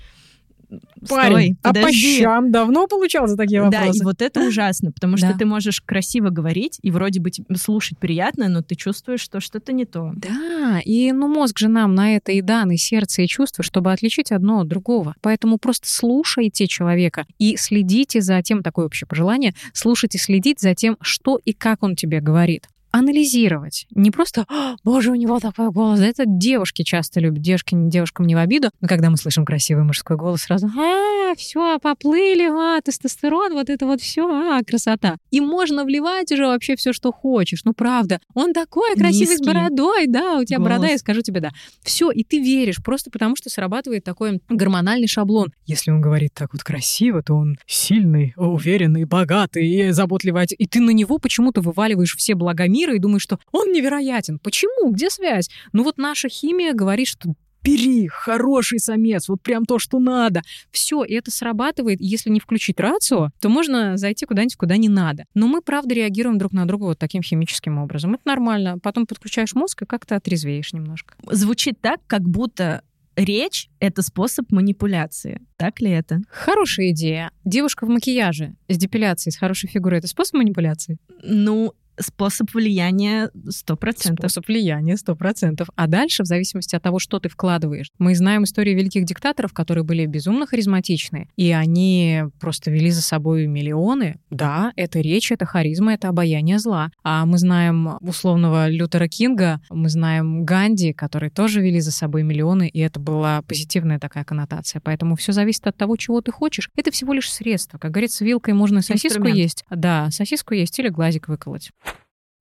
[1.08, 3.84] Парень, Стой, а по щам давно получал за такие вопросы?
[3.84, 7.98] Да, и вот это ужасно, потому что ты можешь красиво говорить, и вроде бы слушать
[7.98, 10.12] приятно, но ты чувствуешь, что что-то не то.
[10.16, 13.92] Да, и ну мозг же нам на это и дан, и сердце, и чувства, чтобы
[13.92, 15.14] отличить одно от другого.
[15.20, 20.96] Поэтому просто слушайте человека и следите за тем, такое общее пожелание, слушайте, следить за тем,
[21.00, 23.86] что и как он тебе говорит анализировать.
[23.90, 24.46] Не просто
[24.84, 26.00] «Боже, у него такой голос».
[26.00, 27.42] Это девушки часто любят.
[27.42, 28.70] Девушки девушкам не в обиду.
[28.80, 33.86] Но когда мы слышим красивый мужской голос, сразу «А, все, поплыли, а, тестостерон, вот это
[33.86, 35.16] вот все, а, красота».
[35.30, 37.60] И можно вливать уже вообще все, что хочешь.
[37.64, 38.20] Ну, правда.
[38.34, 39.44] Он такой красивый Низкий.
[39.44, 40.70] с бородой, да, у тебя голос.
[40.70, 41.50] борода, я скажу тебе да.
[41.82, 45.52] Все, и ты веришь, просто потому что срабатывает такой гормональный шаблон.
[45.66, 50.46] Если он говорит так вот красиво, то он сильный, уверенный, богатый и заботливый.
[50.58, 54.38] И ты на него почему-то вываливаешь все блага мира и думаешь, что он невероятен.
[54.38, 54.92] Почему?
[54.92, 55.50] Где связь?
[55.72, 57.34] Ну вот наша химия говорит, что
[57.66, 60.42] бери, хороший самец, вот прям то, что надо.
[60.70, 62.00] Все, и это срабатывает.
[62.00, 65.24] Если не включить рацию, то можно зайти куда-нибудь, куда не надо.
[65.34, 68.14] Но мы, правда, реагируем друг на друга вот таким химическим образом.
[68.14, 68.78] Это нормально.
[68.78, 71.14] Потом подключаешь мозг и как-то отрезвеешь немножко.
[71.28, 72.82] Звучит так, как будто
[73.16, 75.40] речь— это способ манипуляции.
[75.56, 76.20] Так ли это?
[76.30, 77.30] Хорошая идея.
[77.44, 80.98] Девушка в макияже с депиляцией, с хорошей фигурой— это способ манипуляции?
[81.22, 84.16] Ну, способ влияния 100%.
[84.18, 85.66] Способ влияния 100%.
[85.74, 87.90] А дальше, в зависимости от того, что ты вкладываешь.
[87.98, 93.46] Мы знаем истории великих диктаторов, которые были безумно харизматичны, и они просто вели за собой
[93.46, 94.18] миллионы.
[94.30, 96.90] Да, это речь, это харизма, это обаяние зла.
[97.02, 102.68] А мы знаем условного Лютера Кинга, мы знаем Ганди, которые тоже вели за собой миллионы,
[102.68, 104.80] и это была позитивная такая коннотация.
[104.80, 106.70] Поэтому все зависит от того, чего ты хочешь.
[106.76, 107.78] Это всего лишь средство.
[107.78, 109.36] Как говорится, вилкой можно сосиску Инструмент.
[109.38, 109.64] есть.
[109.70, 111.70] Да, сосиску есть или глазик выколоть.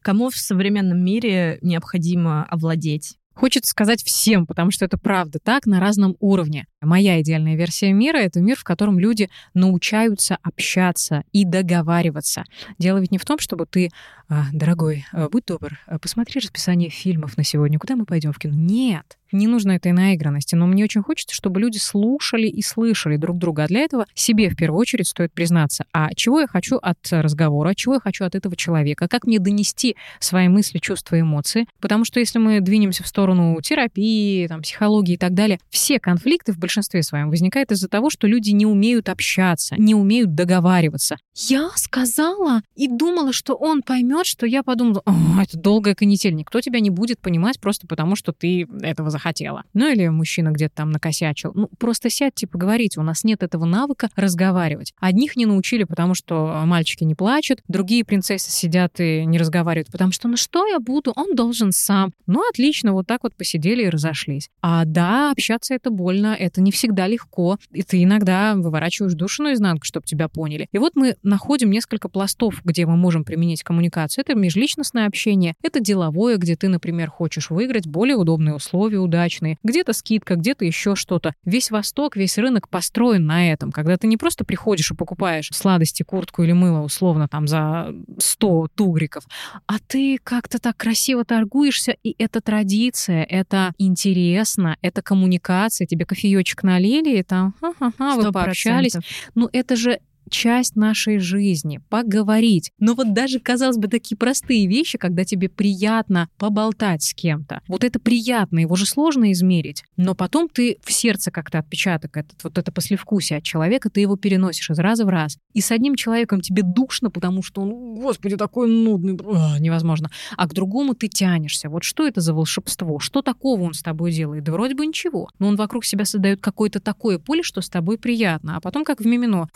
[0.05, 5.81] Кому в современном мире необходимо овладеть Хочется сказать всем, потому что это правда так на
[5.81, 6.67] разном уровне.
[6.81, 12.45] Моя идеальная версия мира— это мир, в котором люди научаются общаться и договариваться.
[12.79, 13.89] Дело ведь не в том, чтобы ты,
[14.29, 18.39] а, дорогой, а, будь добр, а, посмотри расписание фильмов на сегодня, куда мы пойдем в
[18.39, 18.53] кино.
[18.55, 23.37] Нет, не нужно этой наигранности, но мне очень хочется, чтобы люди слушали и слышали друг
[23.37, 23.63] друга.
[23.63, 27.73] А для этого себе в первую очередь стоит признаться, а чего я хочу от разговора,
[27.75, 31.67] чего я хочу от этого человека, как мне донести свои мысли, чувства, эмоции.
[31.79, 36.53] Потому что если мы двинемся в сторону терапии, там, психологии и так далее, все конфликты
[36.53, 41.17] в большинстве своем возникают из-за того, что люди не умеют общаться, не умеют договариваться.
[41.35, 45.03] Я сказала и думала, что он поймет, что я подумала,
[45.41, 49.63] это долгая канитель, никто тебя не будет понимать просто потому, что ты этого захотела.
[49.73, 51.51] Ну или мужчина где-то там накосячил.
[51.55, 52.99] Ну просто сядьте, поговорите.
[52.99, 54.93] У нас нет этого навыка разговаривать.
[54.99, 60.11] Одних не научили, потому что мальчики не плачут, другие принцессы сидят и не разговаривают, потому
[60.11, 62.11] что ну что я буду, он должен сам.
[62.27, 64.49] Ну отлично, вот так вот посидели и разошлись.
[64.61, 69.85] А да, общаться это больно, это не всегда легко, и ты иногда выворачиваешь душу наизнанку,
[69.85, 70.67] чтобы тебя поняли.
[70.71, 74.23] И вот мы находим несколько пластов, где мы можем применить коммуникацию.
[74.27, 79.93] Это межличностное общение, это деловое, где ты, например, хочешь выиграть более удобные условия удачные, где-то
[79.93, 81.33] скидка, где-то еще что-то.
[81.45, 86.03] Весь Восток, весь рынок построен на этом, когда ты не просто приходишь и покупаешь сладости,
[86.03, 89.23] куртку или мыло условно там за 100 тугриков,
[89.67, 96.63] а ты как-то так красиво торгуешься, и это традиция, это интересно, это коммуникация, тебе кофеечек
[96.63, 98.95] налили, и там ха-ха-ха, вы пообщались.
[99.35, 102.71] Ну это же часть нашей жизни, поговорить.
[102.79, 107.61] Но вот даже, казалось бы, такие простые вещи, когда тебе приятно поболтать с кем-то.
[107.67, 109.83] Вот это приятно, его же сложно измерить.
[109.97, 114.15] Но потом ты в сердце как-то отпечаток, этот, вот это послевкусие от человека, ты его
[114.15, 115.37] переносишь из раза в раз.
[115.53, 120.09] И с одним человеком тебе душно, потому что он, господи, такой нудный, Ах, невозможно.
[120.37, 121.69] А к другому ты тянешься.
[121.69, 122.99] Вот что это за волшебство?
[122.99, 124.43] Что такого он с тобой делает?
[124.43, 125.29] Да вроде бы ничего.
[125.39, 128.57] Но он вокруг себя создает какое-то такое поле, что с тобой приятно.
[128.57, 129.49] А потом, как в мимино,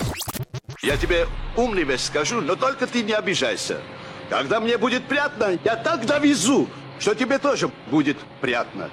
[0.81, 3.81] я тебе умный вещь скажу, но только ты не обижайся.
[4.29, 8.89] Когда мне будет приятно, я так довезу, что тебе тоже будет приятно.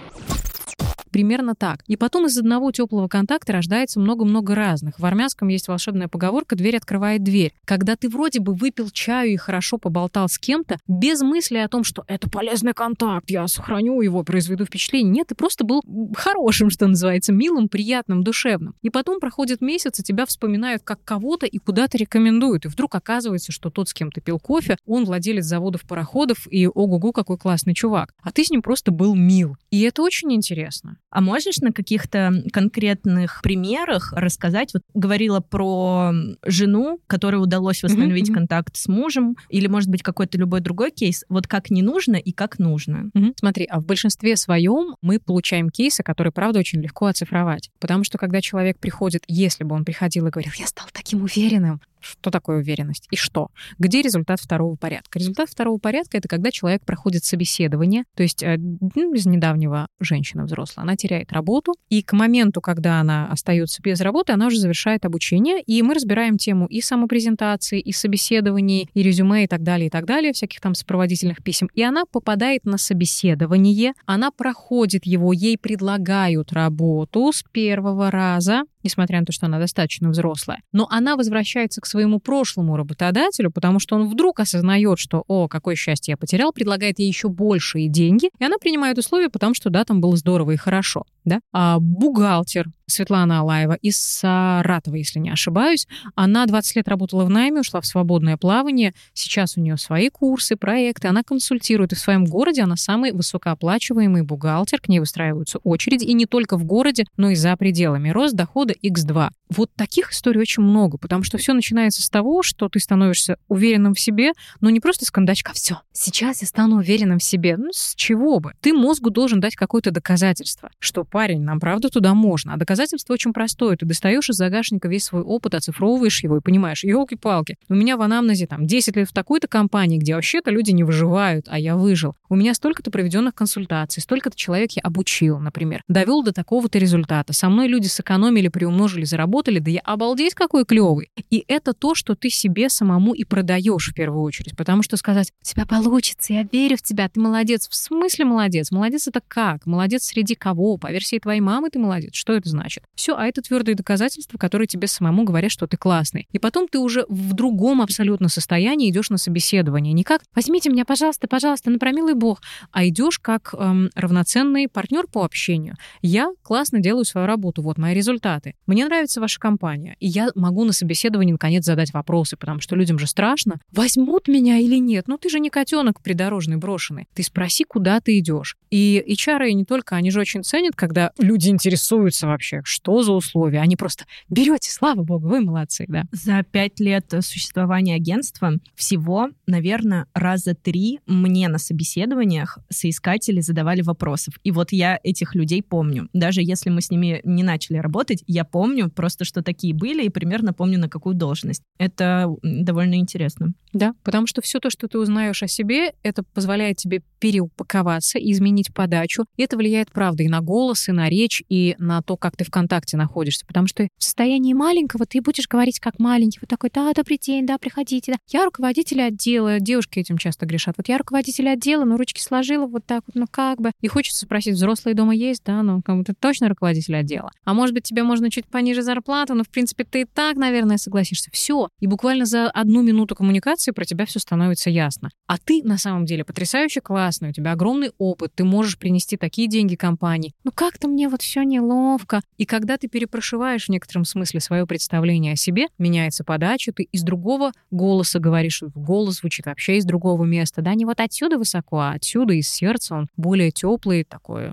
[1.16, 1.82] Примерно так.
[1.86, 4.98] И потом из одного теплого контакта рождается много-много разных.
[4.98, 7.54] В армянском есть волшебная поговорка «дверь открывает дверь».
[7.64, 11.84] Когда ты вроде бы выпил чаю и хорошо поболтал с кем-то, без мысли о том,
[11.84, 15.10] что это полезный контакт, я сохраню его, произведу впечатление.
[15.10, 15.80] Нет, ты просто был
[16.14, 18.74] хорошим, что называется, милым, приятным, душевным.
[18.82, 22.66] И потом проходит месяц, и тебя вспоминают как кого-то и куда-то рекомендуют.
[22.66, 26.66] И вдруг оказывается, что тот, с кем ты пил кофе, он владелец заводов пароходов, и
[26.66, 28.12] ого-го, какой классный чувак.
[28.22, 29.56] А ты с ним просто был мил.
[29.70, 30.98] И это очень интересно.
[31.10, 34.74] А можешь на каких-то конкретных примерах рассказать?
[34.74, 36.12] Вот говорила про
[36.44, 38.34] жену, которой удалось восстановить mm-hmm.
[38.34, 41.24] контакт с мужем, или, может быть, какой-то любой другой кейс.
[41.28, 43.10] Вот как не нужно и как нужно.
[43.14, 43.34] Mm-hmm.
[43.38, 47.70] Смотри, а в большинстве своем мы получаем кейсы, которые, правда, очень легко оцифровать.
[47.78, 51.80] Потому что когда человек приходит, если бы он приходил и говорил, я стал таким уверенным,
[52.00, 53.48] что такое уверенность и что?
[53.78, 55.18] Где результат второго порядка?
[55.18, 60.44] Результат второго порядка— это когда человек проходит собеседование, то есть э, ну, из недавнего женщина
[60.44, 65.04] взрослая, она теряет работу, и к моменту, когда она остается без работы, она уже завершает
[65.04, 69.90] обучение, и мы разбираем тему и самопрезентации, и собеседований, и резюме, и так далее, и
[69.90, 71.68] так далее, всяких там сопроводительных писем.
[71.74, 79.20] И она попадает на собеседование, она проходит его, ей предлагают работу с первого раза, несмотря
[79.20, 80.62] на то, что она достаточно взрослая.
[80.72, 85.74] Но она возвращается к своему прошлому работодателю, потому что он вдруг осознает, что, о, какое
[85.74, 89.84] счастье я потерял, предлагает ей еще большие деньги, и она принимает условия, потому что, да,
[89.84, 91.04] там было здорово и хорошо.
[91.24, 91.40] Да?
[91.52, 95.86] А бухгалтер Светлана Алаева из Саратова, если не ошибаюсь.
[96.14, 98.94] Она 20 лет работала в найме, ушла в свободное плавание.
[99.12, 101.08] Сейчас у нее свои курсы, проекты.
[101.08, 101.92] Она консультирует.
[101.92, 104.80] И в своем городе она самый высокооплачиваемый бухгалтер.
[104.80, 106.04] К ней выстраиваются очереди.
[106.04, 108.10] И не только в городе, но и за пределами.
[108.10, 109.30] Рост дохода X2.
[109.48, 113.94] Вот таких историй очень много, потому что все начинается с того, что ты становишься уверенным
[113.94, 117.56] в себе, но не просто с кондачка «все, сейчас я стану уверенным в себе».
[117.56, 118.52] Ну, с чего бы?
[118.60, 122.54] Ты мозгу должен дать какое-то доказательство, что, парень, нам правда туда можно.
[122.54, 123.76] А доказательство очень простое.
[123.76, 128.02] Ты достаешь из загашника весь свой опыт, оцифровываешь его и понимаешь, елки-палки, у меня в
[128.02, 132.14] анамнезе там 10 лет в такой-то компании, где вообще-то люди не выживают, а я выжил.
[132.28, 137.32] У меня столько-то проведенных консультаций, столько-то человек я обучил, например, довел до такого-то результата.
[137.32, 141.10] Со мной люди сэкономили, приумножили, заработали да я обалдеть какой клевый.
[141.28, 144.56] И это то, что ты себе самому и продаешь в первую очередь.
[144.56, 147.68] Потому что сказать, у тебя получится, я верю в тебя, ты молодец.
[147.68, 148.70] В смысле молодец?
[148.70, 149.66] Молодец это как?
[149.66, 150.78] Молодец среди кого?
[150.78, 152.14] По версии твоей мамы ты молодец.
[152.14, 152.82] Что это значит?
[152.94, 156.26] Все, а это твердые доказательства, которые тебе самому говорят, что ты классный.
[156.32, 159.92] И потом ты уже в другом абсолютно состоянии идешь на собеседование.
[159.92, 162.40] Не как «возьмите меня, пожалуйста, пожалуйста, на промилый бог»,
[162.72, 165.74] а идешь как эм, равноценный партнер по общению.
[166.00, 168.45] Я классно делаю свою работу, вот мои результаты.
[168.66, 172.98] Мне нравится ваша компания, и я могу на собеседовании наконец задать вопросы, потому что людям
[172.98, 175.08] же страшно, возьмут меня или нет.
[175.08, 177.06] Ну ты же не котенок придорожный брошенный.
[177.14, 178.56] Ты спроси, куда ты идешь.
[178.70, 183.60] И HR не только, они же очень ценят, когда люди интересуются вообще, что за условия.
[183.60, 186.04] Они просто берете, слава богу, вы молодцы, да.
[186.12, 194.34] За пять лет существования агентства всего, наверное, раза три мне на собеседованиях соискатели задавали вопросов.
[194.42, 196.08] И вот я этих людей помню.
[196.12, 200.10] Даже если мы с ними не начали работать, я помню просто что такие были, и
[200.10, 201.62] примерно помню, на какую должность.
[201.78, 203.54] Это довольно интересно.
[203.72, 208.72] Да, потому что все то, что ты узнаешь о себе, это позволяет тебе переупаковаться изменить
[208.72, 209.24] подачу.
[209.36, 212.44] И это влияет, правда, и на голос, и на речь, и на то, как ты
[212.44, 213.44] в контакте находишься.
[213.46, 216.38] Потому что в состоянии маленького ты будешь говорить как маленький.
[216.40, 218.12] Вот такой, да, добрый день, да, приходите.
[218.12, 218.18] Да.
[218.30, 219.60] Я руководитель отдела.
[219.60, 220.74] Девушки этим часто грешат.
[220.76, 223.72] Вот я руководитель отдела, но ручки сложила вот так вот, ну как бы.
[223.80, 227.30] И хочется спросить, взрослые дома есть, да, ну ты точно руководитель отдела.
[227.44, 230.36] А может быть, тебе можно можно чуть пониже зарплату, но, в принципе, ты и так,
[230.36, 231.30] наверное, согласишься.
[231.32, 231.68] Все.
[231.80, 235.10] И буквально за одну минуту коммуникации про тебя все становится ясно.
[235.28, 239.48] А ты, на самом деле, потрясающе классный, у тебя огромный опыт, ты можешь принести такие
[239.48, 240.32] деньги компании.
[240.44, 242.20] Ну как-то мне вот все неловко.
[242.36, 247.02] И когда ты перепрошиваешь в некотором смысле свое представление о себе, меняется подача, ты из
[247.02, 251.92] другого голоса говоришь, голос звучит вообще из другого места, да, не вот отсюда высоко, а
[251.92, 254.50] отсюда из сердца он более теплый, такой,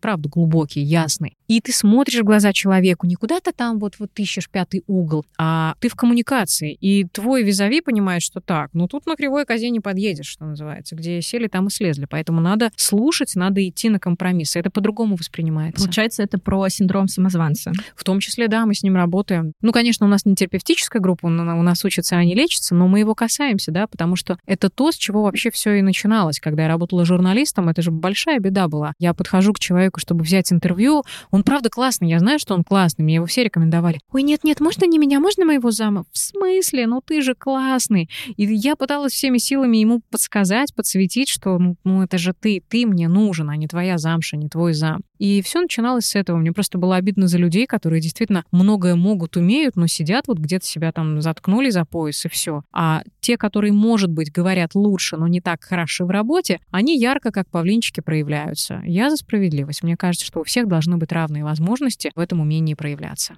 [0.00, 1.36] правда, глубокий, ясный.
[1.46, 2.52] И ты смотришь в глаза
[2.86, 6.76] человеку, не куда-то там вот, вот ищешь пятый угол, а ты в коммуникации.
[6.80, 10.94] И твой визави понимает, что так, ну тут на кривой козе не подъедешь, что называется.
[10.94, 12.06] Где сели, там и слезли.
[12.08, 14.58] Поэтому надо слушать, надо идти на компромиссы.
[14.58, 15.82] Это по-другому воспринимается.
[15.82, 17.72] Получается, это про синдром самозванца.
[17.94, 19.52] В том числе, да, мы с ним работаем.
[19.60, 23.14] Ну, конечно, у нас не терапевтическая группа, у нас учатся, они лечатся, но мы его
[23.14, 26.40] касаемся, да, потому что это то, с чего вообще все и начиналось.
[26.40, 28.92] Когда я работала журналистом, это же большая беда была.
[28.98, 32.75] Я подхожу к человеку, чтобы взять интервью, он правда классный, я знаю, что он классный,
[32.98, 34.00] мне его все рекомендовали.
[34.12, 36.04] Ой, нет-нет, можно не меня, можно моего зама?
[36.12, 36.86] В смысле?
[36.86, 38.08] Ну ты же классный.
[38.36, 42.86] И я пыталась всеми силами ему подсказать, подсветить, что ну, ну это же ты, ты
[42.86, 45.00] мне нужен, а не твоя замша, не твой зам.
[45.18, 46.36] И все начиналось с этого.
[46.36, 50.66] Мне просто было обидно за людей, которые действительно многое могут, умеют, но сидят вот где-то
[50.66, 52.62] себя там заткнули за пояс и все.
[52.72, 57.30] А те, которые, может быть, говорят лучше, но не так хороши в работе, они ярко,
[57.30, 58.82] как павлинчики, проявляются.
[58.84, 59.82] Я за справедливость.
[59.82, 63.36] Мне кажется, что у всех должны быть равные возможности в этом умении проявляться.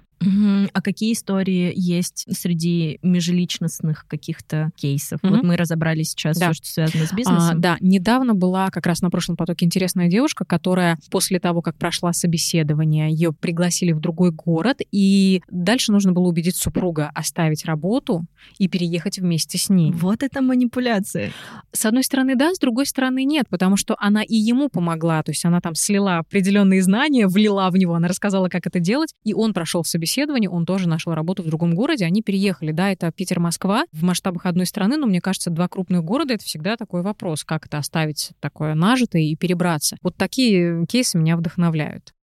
[0.73, 5.19] А какие истории есть среди межличностных каких-то кейсов?
[5.23, 5.33] Угу.
[5.33, 6.51] Вот мы разобрали сейчас да.
[6.51, 7.51] все, что связано с бизнесом.
[7.51, 11.68] А, да, недавно была как раз на прошлом потоке интересная девушка, которая после того, как
[11.77, 18.25] прошла собеседование, ее пригласили в другой город, и дальше нужно было убедить супруга оставить работу
[18.57, 19.91] и переехать вместе с ней.
[19.91, 21.31] Вот это манипуляция.
[21.71, 25.31] С одной стороны, да, с другой стороны, нет, потому что она и ему помогла, то
[25.31, 29.33] есть она там слила определенные знания, влила в него, она рассказала, как это делать, и
[29.33, 33.85] он прошел собеседование, он тоже нашел работу в другом городе, они переехали, да, это Питер-Москва
[33.91, 37.65] в масштабах одной страны, но мне кажется, два крупных города— это всегда такой вопрос, как
[37.65, 39.97] это оставить такое нажитое и перебраться.
[40.01, 41.58] Вот такие кейсы меня вдохновляют.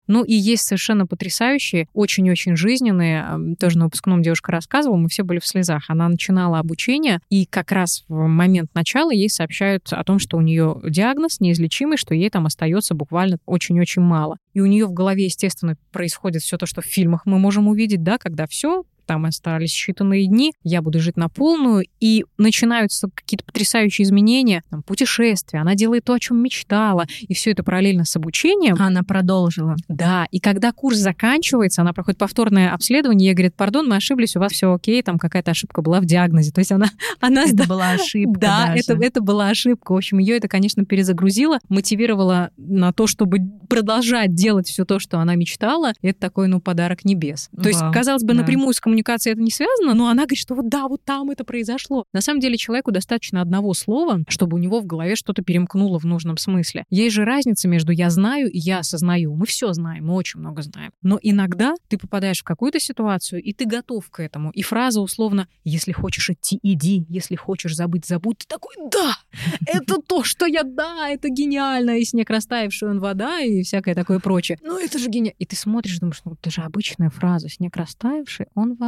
[0.07, 3.55] Ну и есть совершенно потрясающие, очень-очень жизненные.
[3.59, 5.85] Тоже на выпускном девушка рассказывала, мы все были в слезах.
[5.87, 10.41] Она начинала обучение, и как раз в момент начала ей сообщают о том, что у
[10.41, 14.37] нее диагноз неизлечимый, что ей там остается буквально очень-очень мало.
[14.53, 18.03] И у нее в голове, естественно, происходит все то, что в фильмах мы можем увидеть,
[18.03, 23.45] да, когда все там остались считанные дни, я буду жить на полную, и начинаются какие-то
[23.45, 28.15] потрясающие изменения, там, путешествия, она делает то, о чем мечтала, и все это параллельно с
[28.15, 28.75] обучением.
[28.79, 29.75] Она продолжила.
[29.87, 34.39] Да, и когда курс заканчивается, она проходит повторное обследование, ей говорит, пардон, мы ошиблись, у
[34.39, 36.51] вас все окей, там какая-то ошибка была в диагнозе.
[36.51, 36.87] То есть она...
[37.19, 38.79] она это была ошибка Да, даже.
[38.79, 39.93] это, это была ошибка.
[39.93, 43.39] В общем, ее это, конечно, перезагрузило, мотивировало на то, чтобы
[43.69, 45.93] продолжать делать все то, что она мечтала.
[46.01, 47.49] Это такой, ну, подарок небес.
[47.55, 48.41] То Вау, есть, казалось бы, да.
[48.41, 51.43] напрямую с коммуникацией это не связано, но она говорит, что вот да, вот там это
[51.43, 52.05] произошло.
[52.13, 56.05] На самом деле человеку достаточно одного слова, чтобы у него в голове что-то перемкнуло в
[56.05, 56.85] нужном смысле.
[56.89, 59.35] Есть же разница между я знаю и я осознаю.
[59.35, 60.91] Мы все знаем, мы очень много знаем.
[61.01, 64.51] Но иногда ты попадаешь в какую-то ситуацию, и ты готов к этому.
[64.51, 68.39] И фраза условно «если хочешь идти, иди, если хочешь забыть, забудь».
[68.39, 69.17] Ты такой «да,
[69.65, 71.97] это то, что я, да, это гениально».
[71.99, 74.57] И снег растаявший, он вода, и всякое такое прочее.
[74.61, 75.35] Ну это же гениально.
[75.39, 78.84] И ты смотришь, думаешь, ну это же обычная фраза «снег растаявший, он вода»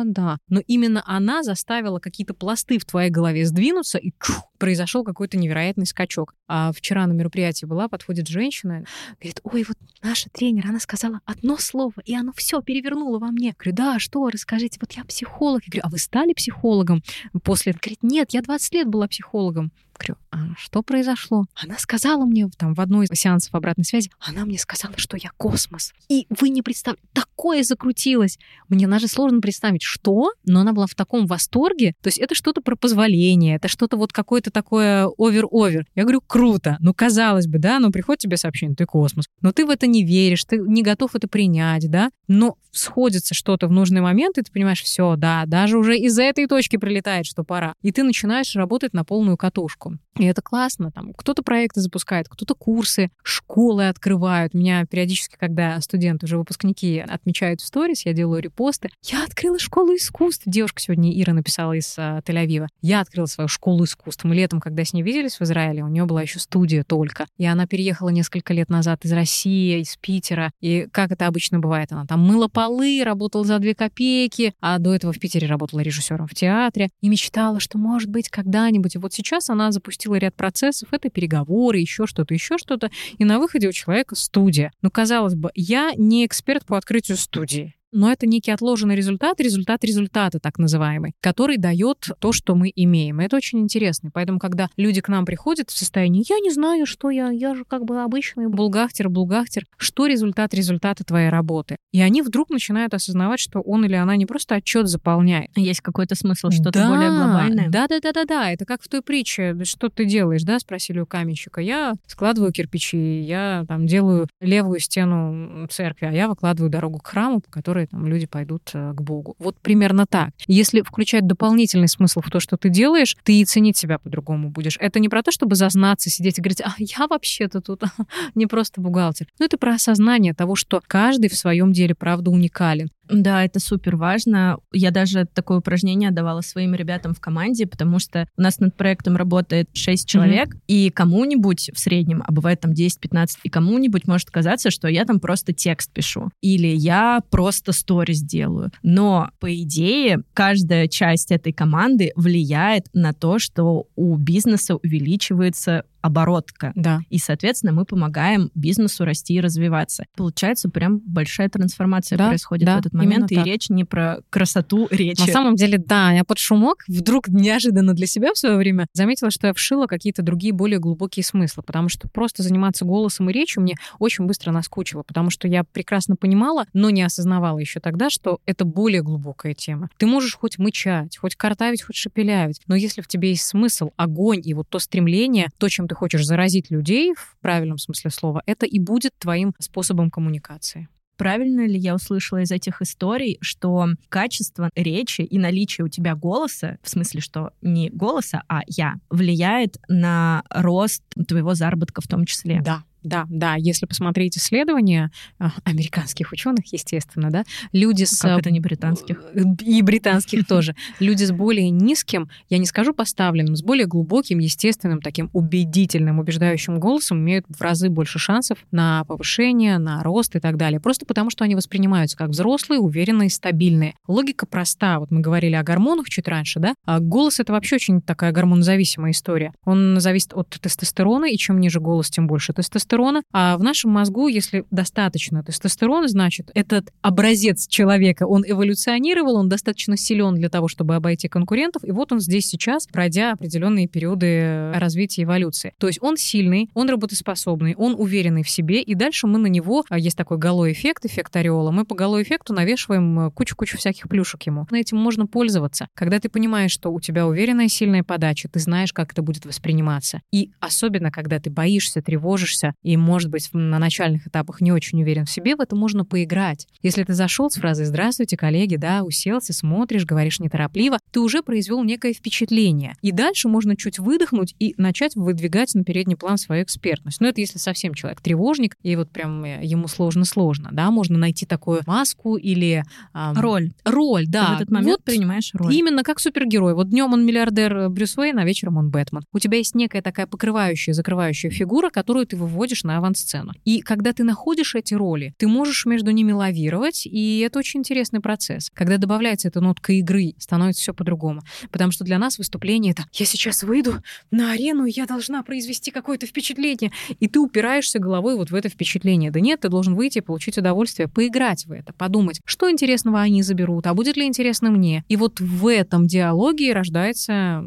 [0.49, 5.85] но именно она заставила какие-то пласты в твоей голове сдвинуться, и чух, произошел какой-то невероятный
[5.85, 6.33] скачок.
[6.47, 8.85] А вчера на мероприятии была, подходит женщина,
[9.19, 13.53] говорит, ой, вот наша тренер, она сказала одно слово, и оно все перевернуло во мне.
[13.57, 15.63] Говорю, да, что, расскажите, вот я психолог.
[15.65, 17.03] Я говорю, а вы стали психологом
[17.43, 17.73] после?
[17.73, 19.71] Говорит, нет, я 20 лет была психологом.
[19.97, 21.45] Говорю, а что произошло?
[21.55, 25.31] Она сказала мне там в одной из сеансов обратной связи, она мне сказала, что я
[25.37, 25.93] космос.
[26.09, 28.37] И вы не представляете, такое закрутилось.
[28.69, 31.95] Мне даже сложно представить, что, но она была в таком восторге.
[32.01, 35.85] То есть это что-то про позволение, это что-то вот какое-то такое over-over.
[35.95, 36.77] Я говорю, круто.
[36.79, 39.25] Ну, казалось бы, да, но приходит тебе сообщение, ты космос.
[39.41, 42.11] Но ты в это не веришь, ты не готов это принять, да.
[42.27, 46.47] Но сходится что-то в нужный момент, и ты понимаешь, все, да, даже уже из этой
[46.47, 47.73] точки прилетает, что пора.
[47.81, 49.99] И ты начинаешь работать на полную катушку девушку.
[50.17, 50.91] И это классно.
[50.91, 54.53] Там кто-то проекты запускает, кто-то курсы, школы открывают.
[54.53, 58.89] Меня периодически, когда студенты, уже выпускники отмечают в сторис, я делаю репосты.
[59.03, 60.43] Я открыла школу искусств.
[60.45, 62.67] Девушка сегодня Ира написала из а, Тель-Авива.
[62.81, 64.23] Я открыла свою школу искусств.
[64.23, 67.27] Мы летом, когда с ней виделись в Израиле, у нее была еще студия только.
[67.37, 70.51] И она переехала несколько лет назад из России, из Питера.
[70.61, 74.95] И как это обычно бывает, она там мыла полы, работала за две копейки, а до
[74.95, 76.89] этого в Питере работала режиссером в театре.
[77.01, 78.95] И мечтала, что, может быть, когда-нибудь.
[78.95, 83.39] И вот сейчас она запустила ряд процессов, это переговоры, еще что-то, еще что-то, и на
[83.39, 84.71] выходе у человека студия.
[84.81, 87.76] Ну, казалось бы, я не эксперт по открытию студии.
[87.97, 93.19] Но это некий отложенный результат, результат результата так называемый, который дает то, что мы имеем.
[93.19, 94.11] И это очень интересно.
[94.13, 97.65] Поэтому, когда люди к нам приходят в состоянии, я не знаю, что я, я же
[97.65, 101.77] как бы обычный булгахтер, булгахтер, что результат результата твоей работы?
[101.91, 105.49] И они вдруг начинают осознавать, что он или она не просто отчет заполняет.
[105.55, 107.69] Есть какой-то смысл, что-то да, более глобальное.
[107.69, 108.51] Да, да, да, да, да.
[108.51, 111.61] Это как в той притче, что ты делаешь, да, спросили у каменщика.
[111.61, 117.41] Я складываю кирпичи, я там делаю левую стену церкви, а я выкладываю дорогу к храму,
[117.41, 119.35] по которой там люди пойдут э, к Богу.
[119.39, 120.31] Вот примерно так.
[120.47, 124.77] Если включать дополнительный смысл в то, что ты делаешь, ты и ценить себя по-другому будешь.
[124.79, 127.83] Это не про то, чтобы зазнаться, сидеть и говорить, а я вообще-то тут
[128.35, 129.27] не просто бухгалтер.
[129.39, 132.89] Но это про осознание того, что каждый в своем деле, правда, уникален.
[133.09, 134.57] Да, это супер важно.
[134.71, 139.15] Я даже такое упражнение давала своим ребятам в команде, потому что у нас над проектом
[139.15, 140.61] работает 6 человек, mm-hmm.
[140.67, 145.19] и кому-нибудь в среднем, а бывает там 10-15, и кому-нибудь может казаться, что я там
[145.19, 148.71] просто текст пишу, или я просто сторис делаю.
[148.83, 156.71] Но, по идее, каждая часть этой команды влияет на то, что у бизнеса увеличивается оборотка.
[156.75, 157.01] Да.
[157.09, 160.05] И, соответственно, мы помогаем бизнесу расти и развиваться.
[160.15, 163.45] Получается, прям большая трансформация да, происходит да, в этот момент, и так.
[163.45, 165.21] речь не про красоту речи.
[165.21, 169.31] На самом деле, да, я под шумок вдруг неожиданно для себя в свое время заметила,
[169.31, 173.63] что я вшила какие-то другие более глубокие смыслы, потому что просто заниматься голосом и речью
[173.63, 178.39] мне очень быстро наскучило, потому что я прекрасно понимала, но не осознавала еще тогда, что
[178.45, 179.89] это более глубокая тема.
[179.97, 184.41] Ты можешь хоть мычать, хоть картавить, хоть шепелявить, но если в тебе есть смысл, огонь
[184.43, 188.65] и вот то стремление, то, чем ты хочешь заразить людей в правильном смысле слова, это
[188.65, 190.87] и будет твоим способом коммуникации.
[191.17, 196.77] Правильно ли я услышала из этих историй, что качество речи и наличие у тебя голоса,
[196.83, 202.61] в смысле, что не голоса, а я, влияет на рост твоего заработка в том числе?
[202.61, 203.55] Да, да, да.
[203.55, 208.19] Если посмотреть исследования а, американских ученых, естественно, да, люди с...
[208.19, 209.23] Как это не британских?
[209.33, 210.75] Э, и британских тоже.
[210.99, 216.79] Люди с более низким, я не скажу поставленным, с более глубоким, естественным, таким убедительным, убеждающим
[216.79, 220.81] голосом имеют в разы больше шансов на повышение, на рост и так далее.
[220.81, 223.95] Просто потому, что они воспринимаются как взрослые, уверенные, стабильные.
[224.07, 224.99] Логика проста.
[224.99, 226.73] Вот мы говорили о гормонах чуть раньше, да?
[226.85, 229.53] А голос— это вообще очень такая гормонозависимая история.
[229.63, 233.91] Он зависит от тестостерона, и чем ниже голос, тем больше тестостерона тестостерона, а в нашем
[233.91, 240.67] мозгу, если достаточно тестостерона, значит, этот образец человека, он эволюционировал, он достаточно силен для того,
[240.67, 245.73] чтобы обойти конкурентов, и вот он здесь сейчас, пройдя определенные периоды развития эволюции.
[245.79, 249.83] То есть он сильный, он работоспособный, он уверенный в себе, и дальше мы на него,
[249.89, 254.43] а есть такой голой эффект, эффект ореола, мы по голой эффекту навешиваем кучу-кучу всяких плюшек
[254.43, 254.65] ему.
[254.71, 255.87] На этим можно пользоваться.
[255.93, 260.21] Когда ты понимаешь, что у тебя уверенная сильная подача, ты знаешь, как это будет восприниматься.
[260.31, 265.25] И особенно, когда ты боишься, тревожишься, и, может быть, на начальных этапах не очень уверен
[265.25, 266.67] в себе, в это можно поиграть.
[266.81, 271.83] Если ты зашел с фразой «Здравствуйте, коллеги», да, уселся, смотришь, говоришь неторопливо, ты уже произвел
[271.83, 272.95] некое впечатление.
[273.01, 277.19] И дальше можно чуть выдохнуть и начать выдвигать на передний план свою экспертность.
[277.19, 281.45] Но это если совсем человек тревожник, и вот прям э, ему сложно-сложно, да, можно найти
[281.45, 282.83] такую маску или...
[283.13, 283.71] Эм, роль.
[283.83, 284.45] Роль, да.
[284.45, 285.73] Ты в этот момент вот принимаешь роль.
[285.73, 286.73] Именно как супергерой.
[286.73, 289.23] Вот днем он миллиардер э, Брюс Уэйн, а вечером он Бэтмен.
[289.33, 293.53] У тебя есть некая такая покрывающая, закрывающая фигура, которую ты выводишь выходишь на авансцену.
[293.63, 298.19] И когда ты находишь эти роли, ты можешь между ними лавировать, и это очень интересный
[298.19, 298.69] процесс.
[298.73, 301.41] Когда добавляется эта нотка игры, становится все по-другому.
[301.71, 303.95] Потому что для нас выступление— это «я сейчас выйду
[304.31, 306.91] на арену, я должна произвести какое-то впечатление».
[307.21, 309.31] И ты упираешься головой вот в это впечатление.
[309.31, 313.43] Да нет, ты должен выйти и получить удовольствие, поиграть в это, подумать, что интересного они
[313.43, 315.05] заберут, а будет ли интересно мне.
[315.07, 317.63] И вот в этом диалоге рождается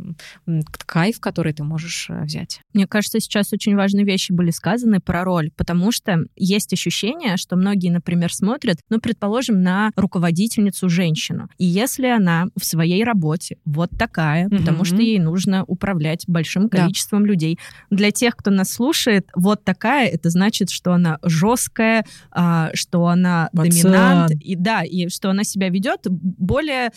[0.84, 2.60] кайф, который ты можешь э, взять.
[2.74, 7.56] Мне кажется, сейчас очень важные вещи были сказаны про роль, потому что есть ощущение, что
[7.56, 11.48] многие, например, смотрят, ну, предположим, на руководительницу женщину.
[11.58, 14.58] И если она в своей работе вот такая, mm-hmm.
[14.58, 17.28] потому что ей нужно управлять большим количеством да.
[17.28, 17.58] людей.
[17.90, 23.48] Для тех, кто нас слушает, вот такая, это значит, что она жесткая, а, что она
[23.52, 23.70] Пацан.
[23.70, 26.90] доминант, и да, и что она себя ведет более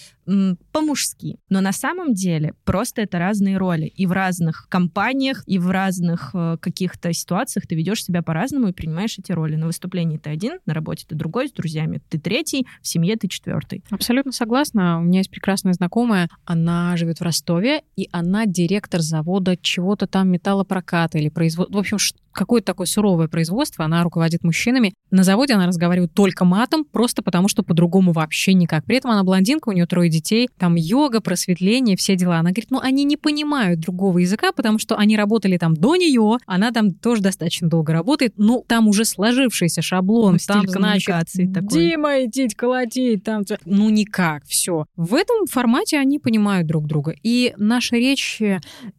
[0.71, 1.37] по-мужски.
[1.49, 3.85] Но на самом деле просто это разные роли.
[3.85, 8.71] И в разных компаниях, и в разных э, каких-то ситуациях ты ведешь себя по-разному и
[8.71, 9.55] принимаешь эти роли.
[9.55, 13.27] На выступлении ты один, на работе ты другой, с друзьями ты третий, в семье ты
[13.27, 13.83] четвертый.
[13.89, 14.99] Абсолютно согласна.
[14.99, 20.29] У меня есть прекрасная знакомая, она живет в Ростове, и она директор завода чего-то там
[20.29, 21.75] металлопроката или производства.
[21.75, 21.97] В общем,
[22.33, 24.93] какое-то такое суровое производство, она руководит мужчинами.
[25.11, 28.85] На заводе она разговаривает только матом, просто потому что по-другому вообще никак.
[28.85, 32.39] При этом она блондинка, у нее трое детей, там йога, просветление, все дела.
[32.39, 36.37] Она говорит, ну они не понимают другого языка, потому что они работали там до нее,
[36.45, 41.47] она там тоже достаточно долго работает, но там уже сложившийся шаблон, Ну, там, значит, коммуникации
[41.51, 41.69] такой.
[41.69, 44.85] Дима, идите колотить, там, ну никак, все.
[44.95, 47.15] В этом формате они понимают друг друга.
[47.23, 48.39] И наша речь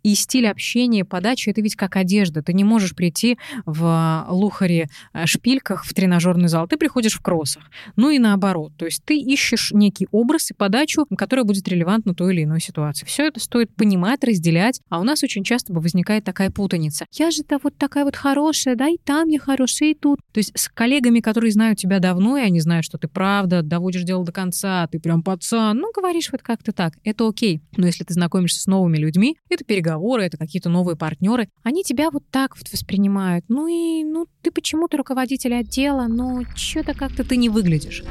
[0.03, 2.43] и стиль общения, подачи, это ведь как одежда.
[2.43, 7.62] Ты не можешь прийти в лухаре э, шпильках в тренажерный зал, ты приходишь в кроссах.
[7.95, 8.72] Ну и наоборот.
[8.77, 13.07] То есть ты ищешь некий образ и подачу, которая будет релевантна той или иной ситуации.
[13.07, 17.07] Все это стоит понимать, разделять, а у нас очень часто возникает такая путаница.
[17.12, 20.20] Я же-то вот такая вот хорошая, да, и там я хорошая, и тут.
[20.32, 24.02] То есть с коллегами, которые знают тебя давно, и они знают, что ты правда доводишь
[24.02, 27.62] дело до конца, ты прям пацан, ну, говоришь вот как-то так, это окей.
[27.76, 32.10] Но если ты знакомишься с новыми людьми, это переговоры, это какие-то новые партнеры, они тебя
[32.10, 33.44] вот так вот воспринимают.
[33.48, 38.02] Ну и, ну, ты почему-то руководитель отдела, но что-то как-то ты не выглядишь.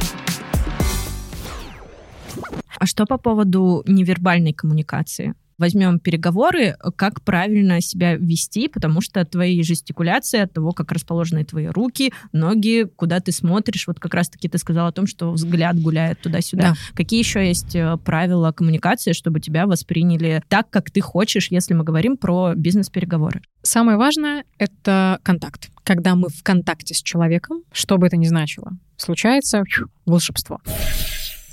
[2.79, 5.35] А что по поводу невербальной коммуникации?
[5.57, 11.45] Возьмем переговоры, как правильно себя вести, потому что от твоей жестикуляции, от того, как расположены
[11.45, 15.79] твои руки, ноги, куда ты смотришь, вот как раз-таки ты сказала о том, что взгляд
[15.79, 16.71] гуляет туда-сюда.
[16.71, 16.73] Да.
[16.93, 21.83] Какие еще есть э, правила коммуникации, чтобы тебя восприняли так, как ты хочешь, если мы
[21.83, 23.41] говорим про бизнес-переговоры?
[23.61, 25.69] Самое важное— это контакт.
[25.83, 29.63] Когда мы в контакте с человеком, что бы это ни значило, случается
[30.05, 30.59] волшебство.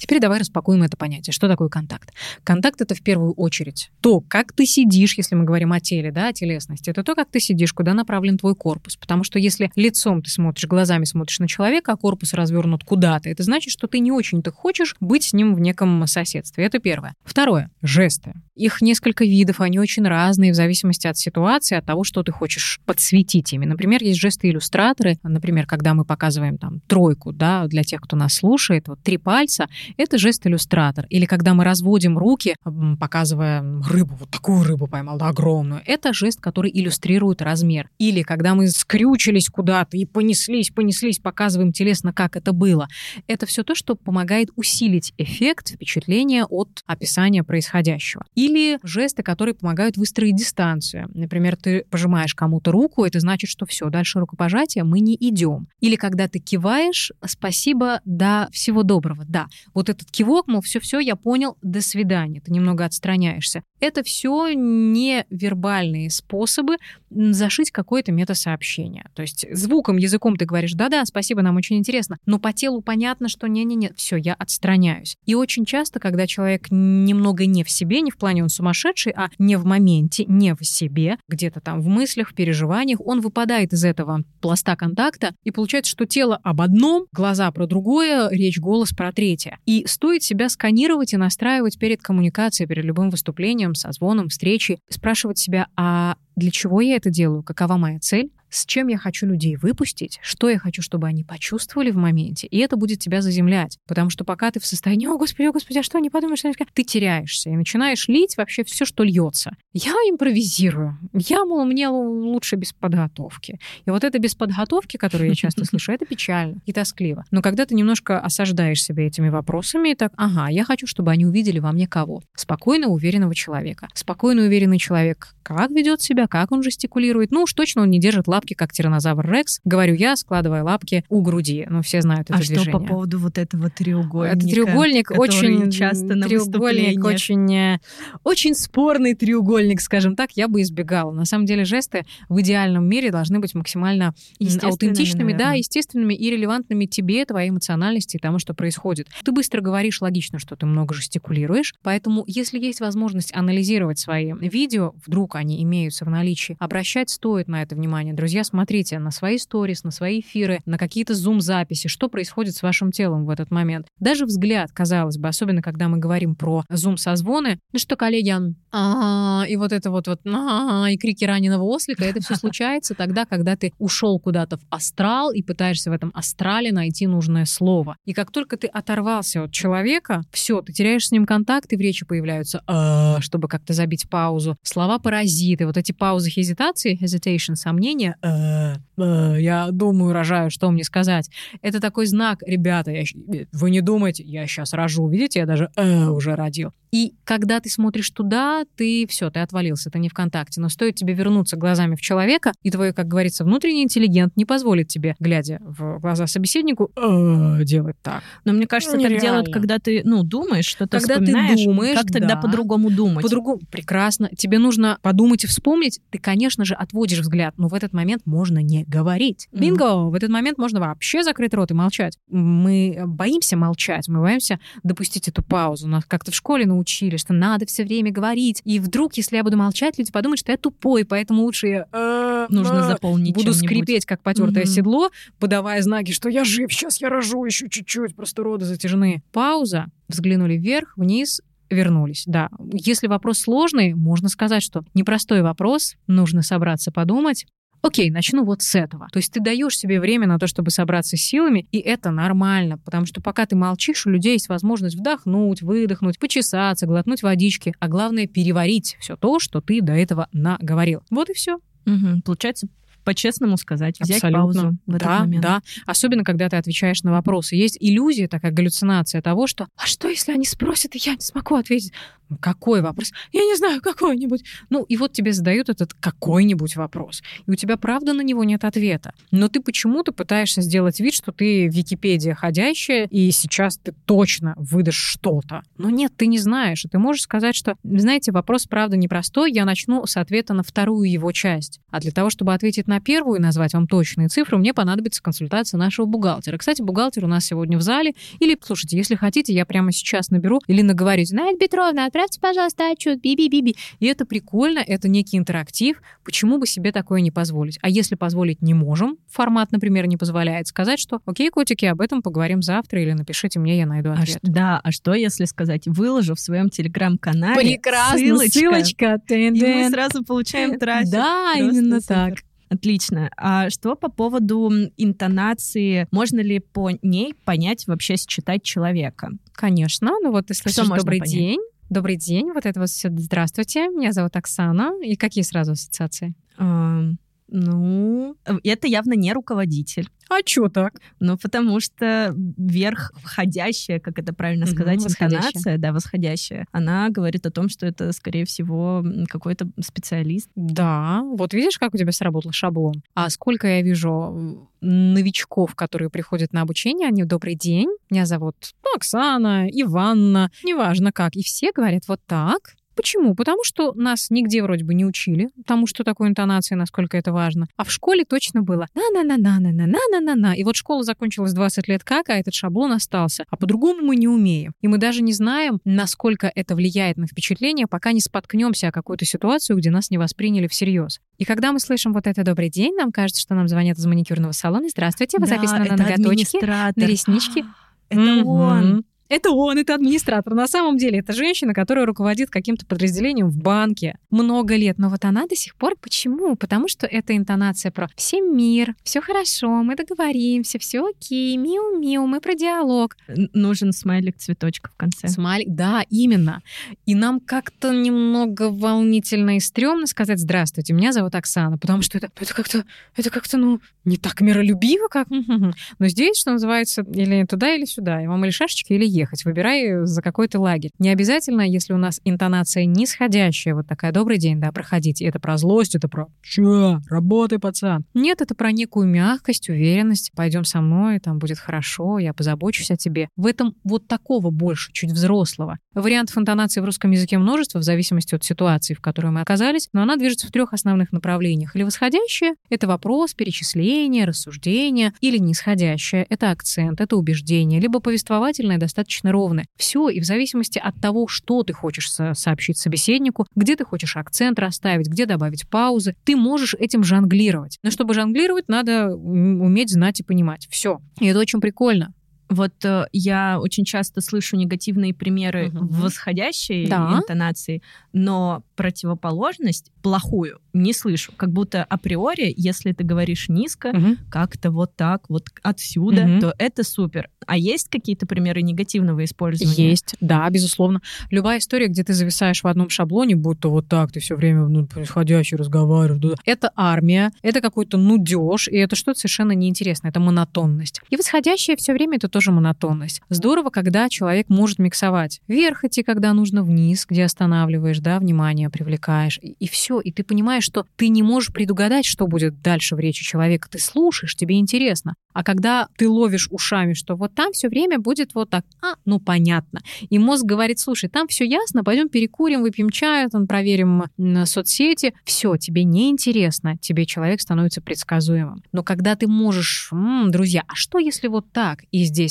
[0.01, 1.35] Теперь давай распакуем это понятие.
[1.35, 2.15] Что такое контакт?
[2.43, 6.29] Контакт— это в первую очередь то, как ты сидишь, если мы говорим о теле, да,
[6.29, 6.89] о телесности.
[6.89, 8.97] Это то, как ты сидишь, куда направлен твой корпус.
[8.97, 13.43] Потому что если лицом ты смотришь, глазами смотришь на человека, а корпус развернут куда-то, это
[13.43, 16.65] значит, что ты не очень-то хочешь быть с ним в неком соседстве.
[16.65, 17.13] Это первое.
[17.23, 18.33] Второе— жесты.
[18.57, 22.81] Их несколько видов, они очень разные в зависимости от ситуации, от того, что ты хочешь
[22.87, 23.67] подсветить ими.
[23.67, 25.19] Например, есть жесты-иллюстраторы.
[25.23, 29.69] Например, когда мы показываем там тройку, да, для тех, кто нас слушает, вот три пальца,
[29.97, 31.07] это жест-иллюстратор.
[31.09, 32.57] Или когда мы разводим руки,
[32.99, 37.89] показывая рыбу, вот такую рыбу поймал, да, огромную, это жест, который иллюстрирует размер.
[37.99, 42.89] Или когда мы скрючились куда-то и понеслись, понеслись, показываем телесно, как это было.
[43.27, 48.25] Это все то, что помогает усилить эффект впечатления от описания происходящего.
[48.35, 51.09] Или жесты, которые помогают выстроить дистанцию.
[51.15, 55.69] Например, ты пожимаешь кому-то руку, это значит, что все, дальше рукопожатия мы не идем.
[55.81, 59.47] Или когда ты киваешь, спасибо, да, всего доброго, да.
[59.89, 62.41] Этот кивок, мол, все-все, я понял, до свидания.
[62.41, 63.63] Ты немного отстраняешься.
[63.81, 66.77] Это все невербальные способы
[67.11, 69.11] зашить какое-то метасообщение.
[69.15, 73.29] То есть звуком, языком ты говоришь, да-да, спасибо, нам очень интересно, но по телу понятно,
[73.29, 75.17] что не-не-не, все, я отстраняюсь.
[75.27, 79.31] И очень часто, когда человек немного не в себе, не в плане он сумасшедший, а
[79.39, 83.85] не в моменте, не в себе, где-то там в мыслях, в переживаниях, он выпадает из
[83.85, 89.13] этого пласта контакта, и получается, что тело об одном, глаза про другое, речь, голос про
[89.13, 89.59] третье.
[89.71, 95.69] И стоит себя сканировать и настраивать перед коммуникацией, перед любым выступлением, созвоном, встречей, спрашивать себя,
[95.77, 100.19] а для чего я это делаю, какова моя цель, с чем я хочу людей выпустить,
[100.23, 103.79] что я хочу, чтобы они почувствовали в моменте, и это будет тебя заземлять.
[103.87, 106.49] Потому что пока ты в состоянии, о, господи, о, господи, а что они подумают, что
[106.49, 109.57] они скажут?» ты теряешься и начинаешь лить вообще все, что льется.
[109.73, 110.99] Я импровизирую.
[111.13, 113.59] Я, мол, мне лучше без подготовки.
[113.87, 117.25] И вот это без подготовки, которую я часто слышу, это печально и тоскливо.
[117.31, 121.27] Но когда ты немножко осаждаешь себя этими вопросами, и так, ага, я хочу, чтобы они
[121.27, 122.23] увидели во мне кого?
[122.35, 123.89] Спокойно уверенного человека.
[123.95, 127.33] Спокойно уверенный человек как ведет себя, как он жестикулирует.
[127.33, 129.61] Ну уж точно он не держит лапки, как тиранозавр Рекс.
[129.65, 131.67] Говорю я, складывая лапки у груди.
[131.69, 132.63] Ну, все знают это а движение.
[132.63, 134.39] что по поводу вот этого треугольника?
[134.39, 137.79] Это треугольник очень часто на треугольник очень э,
[138.25, 141.13] очень спорный треугольник, скажем так, я бы избегала.
[141.13, 144.15] На самом деле жесты в идеальном мире должны быть максимально
[144.63, 145.59] аутентичными, да, наверное.
[145.59, 149.09] естественными и релевантными тебе, твоей эмоциональности и тому, что происходит.
[149.23, 154.95] Ты быстро говоришь, логично, что ты много жестикулируешь, поэтому если есть возможность анализировать свои видео,
[155.07, 158.15] вдруг они имеются в наличии, обращать стоит на это внимание.
[158.15, 162.93] Друзья, смотрите на свои сторис, на свои эфиры, на какие-то зум-записи, что происходит с вашим
[162.93, 163.87] телом в этот момент.
[163.99, 168.31] Даже взгляд, казалось бы, особенно когда мы говорим про зум-созвоны, ну что, коллеги,
[168.73, 173.25] а, и вот это вот, вот а, и крики раненого ослика, это все случается тогда,
[173.25, 177.97] когда ты ушел куда-то в астрал и пытаешься в этом астрале найти нужное слово.
[178.05, 181.81] И как только ты оторвался от человека, все, ты теряешь с ним контакт, и в
[181.81, 184.57] речи появляются, «а», чтобы как-то забить паузу.
[184.63, 190.85] Слова паразиты, вот эти паузы хезитации, hesitation, сомнения, «а, а, я думаю, рожаю, что мне
[190.85, 191.31] сказать.
[191.63, 193.19] Это такой знак, ребята, я щ-
[193.53, 196.71] вы не думайте, я сейчас рожу, видите, я даже «э» уже родил.
[196.93, 200.61] И когда ты смотришь туда, ты все, ты отвалился, ты не в контакте.
[200.61, 204.89] Но стоит тебе вернуться глазами в человека, и твой, как говорится, внутренний интеллигент не позволит
[204.89, 208.23] тебе, глядя в глаза собеседнику, «э», делать так.
[208.45, 209.29] Но мне кажется, Ну, так нереально.
[209.29, 211.65] делают, когда ты, ну, думаешь, Когда ты вспоминаешь.
[211.65, 212.41] думаешь, как тогда да.
[212.41, 213.23] по-другому думать?
[213.23, 214.29] По-другому, прекрасно.
[214.37, 216.01] Тебе нужно подумать и вспомнить.
[216.11, 219.49] Ты, конечно же, отводишь взгляд, но в этот момент можно не говорить.
[219.53, 220.11] Бинго!
[220.11, 222.19] В этот момент можно вообще закрыть рот и молчать.
[222.29, 225.89] Мы боимся молчать, мы боимся допустить эту паузу.
[225.89, 228.61] Нас как-то в школе научили, что надо все время говорить.
[228.65, 232.47] И вдруг, если я буду молчать, люди подумают, что я тупой, поэтому лучше я э,
[232.51, 234.73] Нужно э, заполнить буду скрипеть, как потертое Мгм.
[234.73, 239.23] седло, подавая знаки, что я жив, сейчас я рожу еще чуть-чуть, просто роды затяжные.
[239.33, 242.25] Пауза, взглянули вверх, вниз, вернулись.
[242.27, 247.47] Да, если вопрос сложный, можно сказать, что непростой вопрос, нужно собраться подумать.
[247.83, 249.09] Окей, начну вот с этого.
[249.11, 252.77] То есть ты даешь себе время на то, чтобы собраться с силами, и это нормально,
[252.79, 257.89] потому что пока ты молчишь, у людей есть возможность вдохнуть, выдохнуть, почесаться, глотнуть водички, а
[257.89, 261.03] главное переварить все то, что ты до этого наговорил.
[261.11, 261.59] Вот и все.
[261.87, 262.23] Мгм.
[262.23, 262.69] Получается,
[263.11, 264.41] по-честному сказать, взять Абсолютно.
[264.41, 265.43] паузу в этот да, момент.
[265.43, 265.63] да.
[265.85, 267.57] Особенно, когда ты отвечаешь на вопросы.
[267.57, 271.57] Есть иллюзия, такая галлюцинация того, что «А что, если они спросят, и я не смогу
[271.57, 271.93] ответить?»
[272.31, 273.13] Ну, Какой вопрос?
[273.33, 274.45] Я не знаю, какой-нибудь.
[274.71, 277.23] Ну, и вот тебе задают этот какой-нибудь вопрос.
[277.47, 279.13] И у тебя, правда, на него нет ответа.
[279.33, 284.95] Но ты почему-то пытаешься сделать вид, что ты Википедия ходящая, и сейчас ты точно выдашь
[284.95, 285.63] что-то.
[285.77, 286.85] Но нет, ты не знаешь.
[286.85, 289.51] И ты можешь сказать, что, знаете, вопрос, правда, непростой.
[289.51, 291.81] Я начну с ответа на вторую его часть.
[291.91, 296.07] А для того, чтобы ответить на первую назвать вам точные цифры, мне понадобится консультация нашего
[296.07, 296.57] бухгалтера.
[296.59, 298.15] Кстати, бухгалтер у нас сегодня в зале.
[298.39, 301.11] Или, слушайте, если хотите, я прямо сейчас наберу или наговорю.
[301.33, 303.21] Надя Петровна, отправьте, пожалуйста, отчет.
[303.21, 303.75] Би-би-би-би.
[303.99, 306.01] И это прикольно, это некий интерактив.
[306.25, 307.79] Почему бы себе такое не позволить?
[307.83, 312.23] А если позволить не можем, формат, например, не позволяет, сказать, что окей, котики, об этом
[312.23, 314.29] поговорим завтра или напишите мне, я найду А ответ.
[314.29, 319.21] ш- да, а что если сказать, выложу в своем телеграм-канале Прекрасно, ссылочка, ссылочка.
[319.29, 321.11] и мы сразу получаем трафик.
[321.11, 322.15] Да, Просто именно супер.
[322.15, 322.35] так.
[322.71, 323.31] Отлично.
[323.37, 326.07] А что по поводу интонации?
[326.13, 329.31] Можно ли по ней понять, вообще считать человека?
[329.53, 330.13] Конечно.
[330.23, 331.35] Ну вот слышишь можно «Добрый понять?
[331.35, 331.61] день».
[331.91, 334.93] Добрый день, вот это вот все «Здравствуйте», меня зовут Оксана.
[335.03, 336.35] И какие сразу ассоциации?
[336.57, 337.19] Ам,
[337.51, 340.09] ну, э, это явно не руководитель.
[340.31, 340.95] А чё так?
[341.19, 345.49] Ну, потому что вверх входящая, как это правильно сказать, восходящая.
[345.49, 350.49] интонация, да, восходящая, она говорит о том, что это, скорее всего, какой-то специалист.
[350.55, 353.03] Да, вот видишь, как у тебя сработал шаблон.
[353.15, 358.97] А сколько я вижу новичков, которые приходят на обучение, они «Добрый день, меня зовут ну,
[358.97, 361.35] Оксана, Иванна, неважно как».
[361.35, 362.77] И все говорят вот так.
[363.01, 363.35] Почему?
[363.35, 367.67] Потому что нас нигде вроде бы не учили тому, что такое интонация, насколько это важно.
[367.79, 370.53] А в школе точно было на-на-на-на-на-на-на-на-на.
[370.53, 373.47] И вот школа закончилась 20 лет как, а этот шаблон остался.
[373.49, 374.75] А по-другому мы не умеем.
[374.83, 379.25] И мы даже не знаем, насколько это влияет на впечатление, пока не споткнемся о какую-то
[379.25, 381.21] ситуацию, где нас не восприняли всерьез.
[381.39, 384.53] И когда мы слышим вот это «добрый день», нам кажется, что нам звонят из маникюрного
[384.53, 384.91] салона.
[384.91, 387.65] Здравствуйте, вы Да, записаны на ноготочки, на реснички.
[388.11, 389.05] Это он.
[389.31, 390.55] Это он, это администратор.
[390.55, 394.99] На самом деле, это женщина, которая руководит каким-то подразделением в банке много лет.
[394.99, 396.57] Но вот она до сих пор почему?
[396.57, 402.41] Потому что это интонация про «всем мир», «все хорошо», «мы договоримся», «все окей», «миу-миу», «мы
[402.41, 403.17] про диалог».
[403.55, 405.29] Нужен смайлик цветочка в конце.
[405.29, 406.61] Смайлик, да, именно.
[407.07, 412.31] И нам как-то немного волнительно и стрёмно сказать «Здравствуйте, меня зовут Оксана», потому что это,
[412.35, 415.29] это как-то, это как-то, ну, не так миролюбиво, как...
[415.99, 419.45] Но здесь, что называется, или туда, или сюда, и вам или шашечки, или ехать.
[419.45, 420.91] Выбирай за какой-то лагерь.
[420.99, 425.25] Не обязательно, если у нас интонация нисходящая, вот такая «Добрый день, да, проходите».
[425.25, 426.99] Это про злость, это про «Чё?
[427.09, 428.05] Работай, пацан».
[428.15, 430.31] Нет, это про некую мягкость, уверенность.
[430.35, 433.29] Пойдем со мной, там будет хорошо, я позабочусь о тебе.
[433.37, 435.79] В этом вот такого больше, чуть взрослого.
[435.95, 440.03] Вариантов интонации в русском языке множество, в зависимости от ситуации, в которой мы оказались, но
[440.03, 441.77] она движется в трех основных направлениях.
[441.77, 449.10] Или восходящая— это вопрос, перечисление, рассуждение, или нисходящая— это акцент, это убеждение, либо повествовательное достаточно
[449.33, 449.67] ровное.
[449.77, 454.17] Все, и в зависимости от того, что ты хочешь со- сообщить собеседнику, где ты хочешь
[454.17, 457.79] акцент расставить, где добавить паузы, ты можешь этим жонглировать.
[457.83, 460.67] Но чтобы жонглировать, надо уметь знать и понимать.
[460.71, 460.99] Все.
[461.21, 462.13] И это очень прикольно.
[462.51, 467.15] Вот э, я очень часто слышу негативные примеры в восходящей Да.
[467.19, 467.81] интонации,
[468.13, 471.33] но противоположность плохую не слышу.
[471.37, 474.19] Как будто априори, если ты говоришь низко, Мгм.
[474.31, 476.41] как-то вот так, вот отсюда, Мгм.
[476.41, 477.29] то это супер.
[477.47, 479.91] А есть какие-то примеры негативного использования?
[479.91, 481.01] Есть, да, безусловно.
[481.31, 484.87] Любая история, где ты зависаешь в одном шаблоне, будто вот так, ты все время ну,
[484.87, 486.39] происходящий разговариваешь.
[486.45, 491.01] Это армия, это какой-то нудеж, и это что-то совершенно неинтересное, это монотонность.
[491.11, 493.21] И восходящее все время это то тоже монотонность.
[493.29, 495.43] Здорово, когда человек может миксовать.
[495.47, 499.39] Вверх идти, когда нужно вниз, где останавливаешь, да, внимание привлекаешь.
[499.43, 500.01] И, и все.
[500.01, 503.69] И ты понимаешь, что ты не можешь предугадать, что будет дальше в речи человека.
[503.69, 505.17] Ты слушаешь, тебе интересно.
[505.33, 509.21] А когда ты ловишь ушами, что вот там все время будет вот так, а, ну
[509.21, 509.81] понятно.
[510.09, 514.05] И мозг говорит, слушай, там все ясно, пойдем перекурим, выпьем чаю, там проверим
[514.45, 515.15] соцсети.
[515.25, 518.63] Все, тебе не интересно, тебе человек становится предсказуемым.
[518.73, 521.85] Но когда ты можешь, м-м, друзья, а что если вот так?
[521.93, 522.30] И здесь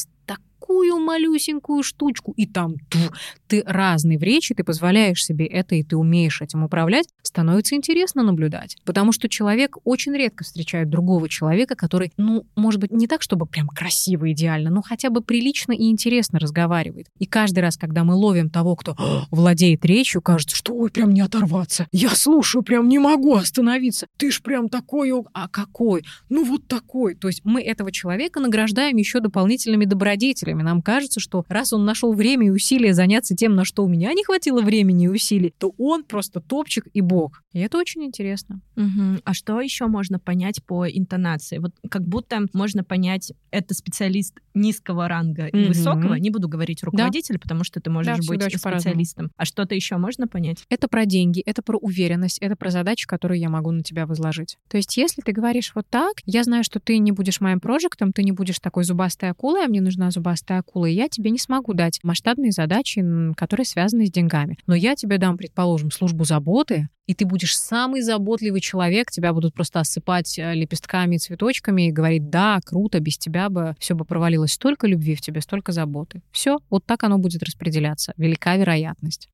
[0.70, 3.00] такую малюсенькую штучку, и там ту,
[3.48, 8.22] ты разный в речи, ты позволяешь себе это, и ты умеешь этим управлять, становится интересно
[8.22, 8.78] наблюдать.
[8.86, 13.48] Потому что человек очень редко встречает другого человека, который, ну, может быть, не так, чтобы
[13.48, 17.08] прям красиво, идеально, но хотя бы прилично и интересно разговаривает.
[17.18, 18.96] И каждый раз, когда мы ловим того, кто
[19.32, 21.88] владеет речью, кажется, что ой, прям не оторваться.
[21.92, 24.06] Я слушаю, прям не могу остановиться.
[24.18, 26.04] Ты ж прям такой, а какой?
[26.30, 27.16] Ну вот такой.
[27.16, 30.70] То есть мы этого человека награждаем еще дополнительными добродетелями, время.
[30.70, 34.14] Нам кажется, что раз он нашел время и усилия заняться тем, на что у меня
[34.14, 37.44] не хватило времени и усилий, то он просто топчик и бог.
[37.54, 38.62] И это очень интересно.
[38.76, 39.22] Угу.
[39.24, 41.58] А что еще можно понять по интонации?
[41.58, 45.68] Вот как будто можно понять, это специалист низкого ранга и угу.
[45.70, 46.16] высокого.
[46.16, 47.40] Не буду говорить руководитель, да.
[47.40, 49.32] потому что ты можешь да, быть специалистом.
[49.38, 50.64] А что-то еще можно понять?
[50.70, 54.58] Это про деньги, это про уверенность, это про задачи, которые я могу на тебя возложить.
[54.68, 58.12] То есть, если ты говоришь вот так, я знаю, что ты не будешь моим проектом,
[58.12, 61.40] ты не будешь такой зубастой акулой, а мне нужна зубастая акула, и я тебе не
[61.40, 63.04] смогу дать масштабные задачи,
[63.36, 64.58] которые связаны с деньгами.
[64.68, 69.56] Но я тебе дам, предположим, службу заботы, и ты будешь самый заботливый человек, тебя будут
[69.56, 74.54] просто осыпать э, лепестками, цветочками и говорить, да, круто, без тебя бы все бы провалилось.
[74.54, 76.22] Столько любви в тебе, столько заботы.
[76.32, 78.14] Все, вот так оно будет распределяться.
[78.16, 79.28] Велика вероятность.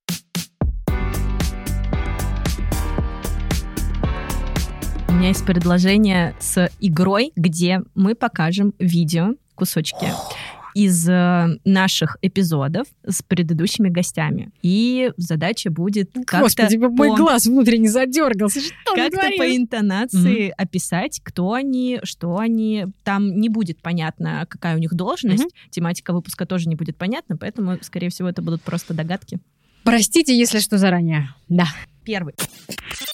[5.15, 10.07] У меня есть предложение с игрой, где мы покажем видео, кусочки
[10.75, 14.51] из э, наших эпизодов с предыдущими гостями.
[14.61, 16.41] И задача будет как-то...
[16.41, 16.89] Господи, по...
[16.89, 18.59] мой глаз внутренне задергался.
[18.93, 20.53] Как-то по интонации mm-hmm.
[20.57, 22.87] описать, кто они, что они.
[23.03, 25.45] Там не будет понятно, какая у них должность.
[25.45, 25.71] Mm-hmm.
[25.71, 29.39] Тематика выпуска тоже не будет понятна, поэтому, скорее всего, это будут просто догадки.
[29.85, 31.29] Простите, если что заранее.
[31.47, 31.67] Да.
[32.03, 32.33] Первый.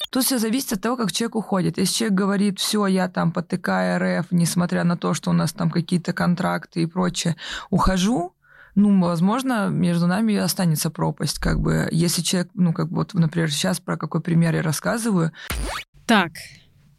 [0.09, 1.77] Тут все зависит от того, как человек уходит.
[1.77, 5.53] Если человек говорит, все, я там по ТК РФ, несмотря на то, что у нас
[5.53, 7.35] там какие-то контракты и прочее,
[7.69, 8.33] ухожу,
[8.75, 13.51] ну, возможно, между нами останется пропасть, как бы, если человек, ну, как бы, вот, например,
[13.51, 15.31] сейчас про какой пример я рассказываю.
[16.05, 16.31] Так,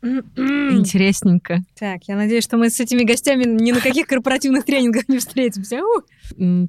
[0.02, 1.62] Интересненько.
[1.78, 5.80] Так, я надеюсь, что мы с этими гостями ни на каких корпоративных тренингах не встретимся.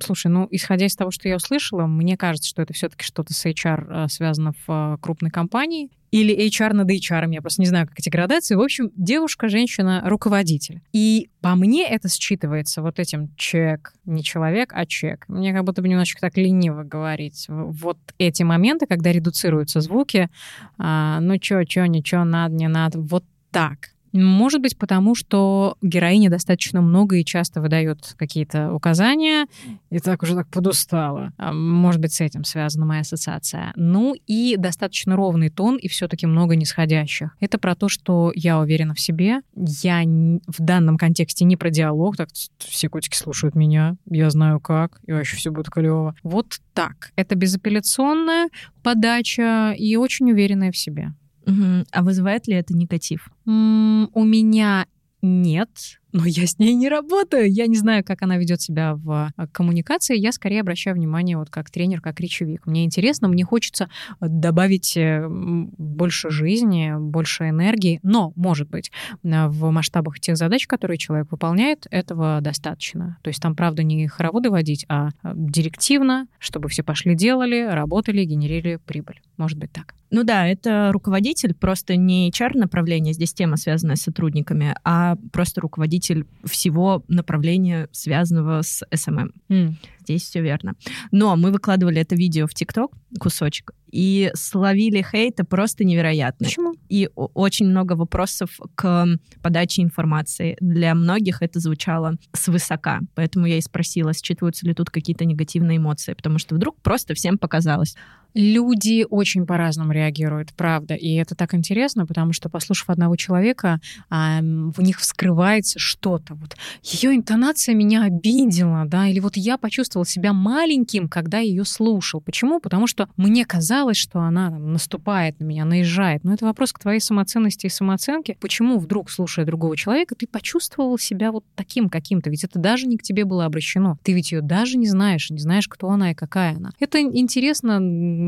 [0.03, 3.45] Слушай, ну, исходя из того, что я услышала, мне кажется, что это все-таки что-то с
[3.45, 7.87] HR э, связано в э, крупной компании или HR над HR, я просто не знаю,
[7.87, 8.53] как эти градации.
[8.53, 10.81] В общем, девушка, женщина, руководитель.
[10.93, 15.25] И по мне это считывается вот этим чек, не человек, а чек.
[15.27, 17.47] Мне как будто бы немножечко так лениво говорить.
[17.49, 20.29] Вот эти моменты, когда редуцируются звуки,
[20.77, 23.92] а, ну чё, чё, ничего, надо, не надо, вот так.
[24.13, 29.47] Может быть, потому что героиня достаточно много и часто выдает какие-то указания,
[29.89, 31.33] и так уже так подустала.
[31.37, 33.73] А, может быть, с этим связана моя ассоциация.
[33.75, 37.35] Ну и достаточно ровный тон, и все-таки много нисходящих.
[37.39, 39.41] Это про то, что я уверена в себе.
[39.55, 44.99] Я в данном контексте не про диалог, так все котики слушают меня, я знаю как,
[45.07, 46.15] и вообще все будет клево.
[46.21, 47.11] Вот так.
[47.15, 48.49] Это безапелляционная
[48.83, 51.13] подача и очень уверенная в себе.
[51.45, 51.85] Угу.
[51.91, 53.29] А вызывает ли это негатив?
[53.45, 54.87] М-м, у меня
[55.21, 57.51] нет, но я с ней не работаю.
[57.51, 60.15] Я не знаю, как она ведет себя в а, коммуникации.
[60.15, 62.67] Я скорее обращаю внимание вот как тренер, как речевик.
[62.67, 63.89] Мне интересно, мне хочется
[64.21, 67.99] добавить э, больше жизни, больше энергии.
[68.03, 68.91] Но, может быть,
[69.23, 73.17] в масштабах тех задач, которые человек выполняет, этого достаточно.
[73.23, 78.79] То есть там, правда, не хороводы водить, а, директивно, чтобы все пошли делали, работали, генерили
[78.85, 79.19] прибыль.
[79.37, 79.95] Может быть так.
[80.11, 86.02] Ну да, это руководитель, просто не HR-направление, здесь тема, связанная с сотрудниками, а просто руководитель
[86.43, 89.31] всего направления, связанного с SMM.
[89.49, 89.73] Mm.
[90.03, 90.73] Здесь все верно.
[91.11, 96.45] Но мы выкладывали это видео в ТикТок, кусочек, и словили хейта просто невероятно.
[96.45, 96.73] Почему?
[96.89, 99.07] И очень много вопросов к
[99.41, 100.57] подаче информации.
[100.59, 103.01] Для многих это звучало свысока.
[103.13, 107.37] Поэтому я и спросила, считываются ли тут какие-то негативные эмоции, потому что вдруг просто всем
[107.37, 107.95] показалось.
[108.33, 110.95] Люди очень по-разному реагируют, правда.
[110.95, 113.79] И это так интересно, потому что, послушав одного человека,
[114.09, 116.33] в них вскрывается что-то.
[116.33, 121.65] Вот ее интонация меня обидела, да, или вот я почувствовала чувствовал себя маленьким, когда ее
[121.65, 122.19] слушал.
[122.19, 122.59] Почему?
[122.59, 126.23] Потому что мне казалось, что она там, наступает на меня, наезжает.
[126.23, 128.37] Но это вопрос к твоей самоценности и самооценке.
[128.39, 132.31] Почему вдруг, слушая другого человека, ты почувствовал себя вот таким каким-то?
[132.31, 133.97] Ведь это даже не к тебе было обращено.
[134.03, 136.71] Ты ведь ее даже не знаешь, не знаешь, кто она и какая она.
[136.79, 137.79] Это интересно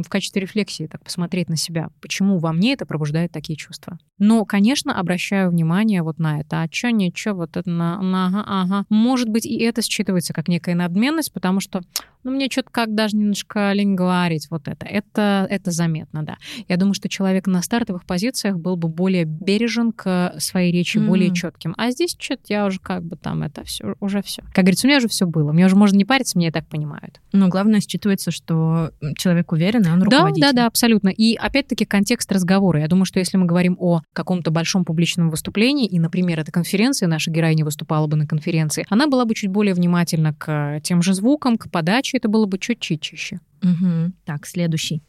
[0.04, 1.90] в качестве рефлексии так посмотреть на себя.
[2.00, 3.98] Почему во мне это пробуждает такие чувства?
[4.20, 6.62] Но, конечно, обращаю внимание вот на это.
[6.62, 8.86] А что, ничего, вот это на, на ага, ага.
[8.90, 11.82] Может быть, и это считывается как некая надменность, потому что
[12.26, 14.86] ну, мне что-то как даже немножко лень говорить вот это.
[14.88, 16.38] Это, это заметно, да.
[16.68, 21.06] Я думаю, что человек на стартовых позициях был бы более бережен к своей речи, mm-hmm.
[21.06, 21.76] более четким.
[21.78, 24.42] А здесь что-то я уже как бы там это все, уже все.
[24.54, 25.52] Как говорится, у меня уже все было.
[25.52, 27.22] Мне уже можно не париться, мне и так понимают.
[27.32, 30.42] Но главное считывается, что человек уверен, и он руководитель.
[30.42, 31.10] Да, да, да, абсолютно.
[31.10, 32.80] И опять-таки контекст разговора.
[32.80, 37.08] Я думаю, что если мы говорим о каком-то большом публичном выступлении, и, например, это конференция,
[37.08, 41.14] наша героиня выступала бы на конференции, она была бы чуть более внимательна к тем же
[41.14, 43.40] звукам, к подаче, это было бы чуть-чуть чище.
[43.62, 44.14] Угу.
[44.26, 45.02] Так, следующий.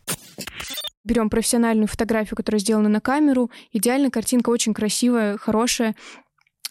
[1.04, 3.50] Берем профессиональную фотографию, которая сделана на камеру.
[3.72, 5.94] Идеальная картинка, очень красивая, хорошая.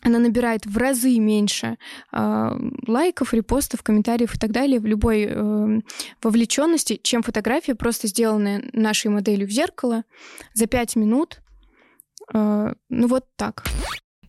[0.01, 1.77] Она набирает в разы меньше
[2.11, 5.81] э, лайков, репостов, комментариев и так далее в любой э,
[6.21, 10.03] вовлеченности, чем фотография, просто сделанная нашей моделью в зеркало
[10.53, 11.41] за пять минут.
[12.33, 13.63] Э, ну вот так.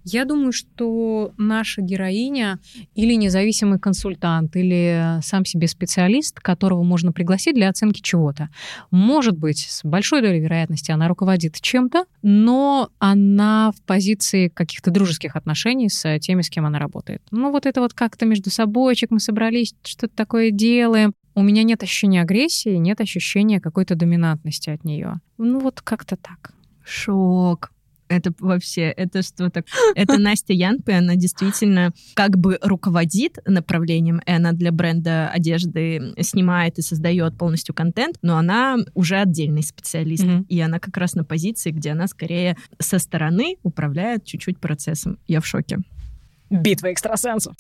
[0.09, 2.61] Я думаю, что наша героиня
[2.95, 8.49] или независимый консультант, или сам себе специалист, которого можно пригласить для оценки чего-то.
[8.93, 15.35] Может быть, с большой долей вероятности она руководит чем-то, но она в позиции каких-то дружеских
[15.35, 17.21] отношений с теми, с кем она работает.
[17.33, 21.15] Ну вот это вот как-то между собойчик мы собрались, что-то такое делаем.
[21.35, 25.15] У меня нет ощущения агрессии, нет ощущения какой-то доминантности от нее.
[25.37, 26.53] Ну вот как-то так.
[26.85, 27.73] Шок.
[28.09, 29.67] Это вообще, это что так?
[29.95, 36.79] Это Настя Янпе, она действительно как бы руководит направлением, и она для бренда одежды снимает
[36.79, 40.47] и создает полностью контент, но она уже отдельный специалист, mm-hmm.
[40.49, 45.19] и она как раз на позиции, где она скорее со стороны управляет чуть-чуть процессом.
[45.27, 45.79] Я в шоке.
[46.51, 47.55] Битва экстрасенсов.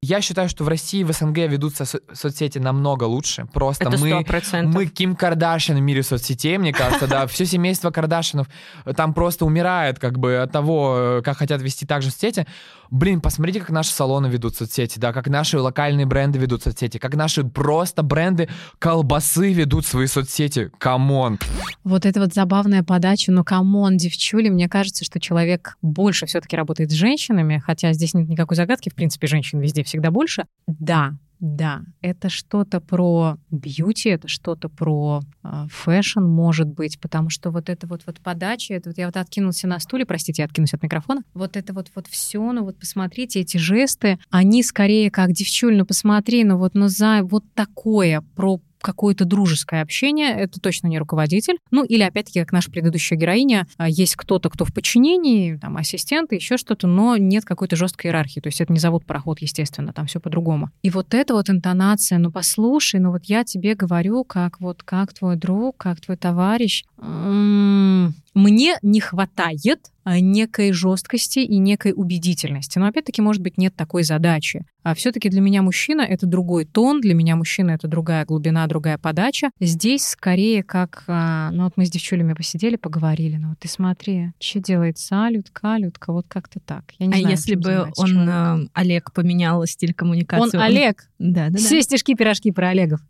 [0.00, 3.46] Я считаю, что в России, в СНГ ведутся со- соцсети намного лучше.
[3.52, 4.62] Просто Это мы, 100%.
[4.66, 7.26] мы Ким Кардашьян в мире соцсетей, мне кажется, да.
[7.26, 8.48] Все семейство Кардашинов
[8.96, 12.46] там просто умирает как бы от того, как хотят вести также соцсети.
[12.90, 17.16] Блин, посмотрите, как наши салоны ведут соцсети, да, как наши локальные бренды ведут соцсети, как
[17.16, 20.70] наши просто бренды колбасы ведут свои соцсети.
[20.78, 21.38] Come on.
[21.84, 26.56] Вот это вот забавная подача, но come on, девчули, мне кажется, что человек больше все-таки
[26.56, 30.46] работает с женщинами, хотя здесь нет никакой загадки, в принципе, женщин везде всегда больше.
[30.66, 37.50] Да, да, это что-то про beauty, это что-то про э, fashion, может быть, потому что
[37.50, 40.74] вот это вот, вот подача, это вот я вот откинулся на стуле, простите, я откинусь
[40.74, 45.30] от микрофона, вот это вот, вот все, ну вот посмотрите, эти жесты, они скорее как,
[45.32, 50.88] девчуль, ну посмотри, ну вот, ну за вот такое, про какое-то дружеское общение, это точно
[50.88, 51.58] не руководитель.
[51.70, 56.36] Ну, или, опять-таки, как наша предыдущая героиня, а, есть кто-то, кто в подчинении, там, ассистенты,
[56.36, 58.40] еще что-то, но нет какой-то жесткой иерархии.
[58.40, 60.70] То есть это не завод пароход, естественно, там все по-другому.
[60.82, 65.12] И вот эта вот интонация, ну, послушай, ну, вот я тебе говорю, как вот, как
[65.12, 66.84] твой друг, как твой товарищ.
[67.00, 72.78] М-м-м, мне не хватает а, некой жесткости и некой убедительности.
[72.78, 74.64] Но опять-таки, может быть, нет такой задачи.
[74.84, 78.96] А все-таки для меня мужчина это другой тон, для меня мужчина это другая глубина, другая
[78.96, 79.50] подача.
[79.60, 84.30] Здесь скорее как, а, ну вот мы с девчулями посидели, поговорили, ну вот ты смотри,
[84.38, 86.84] что делает салютка, алютка, вот как-то так.
[86.98, 88.70] Я не а знаю, если бы он, человек.
[88.72, 90.56] Олег, поменял стиль коммуникации?
[90.56, 90.68] Он, он...
[90.68, 91.08] Олег?
[91.18, 91.58] Да, да, да.
[91.58, 93.00] Все стишки, пирожки про Олегов.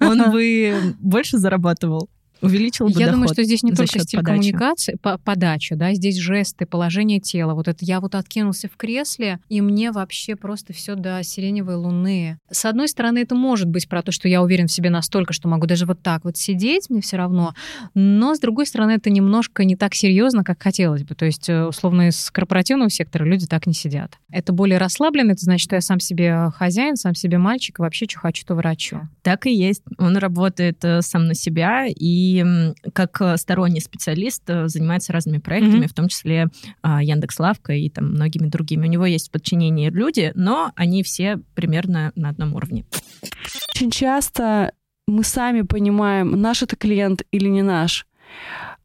[0.00, 2.08] Он бы больше зарабатывал?
[2.42, 4.34] Увеличил бы Я доход думаю, что здесь не только стиль подачи.
[4.34, 7.54] коммуникации, по подача, да, здесь жесты, положение тела.
[7.54, 12.38] Вот это я вот откинулся в кресле, и мне вообще просто все до сиреневой луны.
[12.50, 15.48] С одной стороны, это может быть про то, что я уверен в себе настолько, что
[15.48, 17.54] могу даже вот так вот сидеть, мне все равно.
[17.94, 21.14] Но, с другой стороны, это немножко не так серьезно, как хотелось бы.
[21.14, 24.18] То есть, э, условно, из корпоративного сектора люди так не сидят.
[24.30, 28.06] Это более расслабленно, это значит, что я сам себе хозяин, сам себе мальчик, и вообще,
[28.08, 29.00] что хочу, то врачу.
[29.22, 29.82] Так и есть.
[29.98, 32.29] Он работает э, сам на себя, и
[32.92, 35.88] как э, сторонний специалист э, занимается разными проектами, mm-hmm.
[35.88, 36.48] в том числе
[36.82, 38.86] а, Яндекс.Лавка и там многими другими.
[38.86, 42.84] У него есть в подчинении люди, но они все примерно на одном уровне.
[43.74, 44.72] Очень часто
[45.06, 48.06] мы сами понимаем, наш это клиент или не наш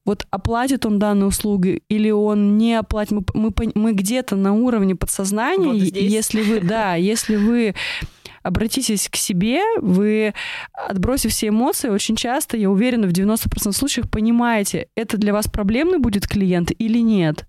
[0.05, 3.11] вот оплатит он данную услугу или он не оплатит.
[3.11, 7.73] Мы, мы, мы где-то на уровне подсознания, вот если вы, да, если вы
[8.45, 10.33] обратитесь к себе, вы,
[10.73, 15.97] отбросив все эмоции, очень часто, я уверена, в 90% случаев понимаете, это для вас проблемный
[15.97, 17.45] будет клиент или нет.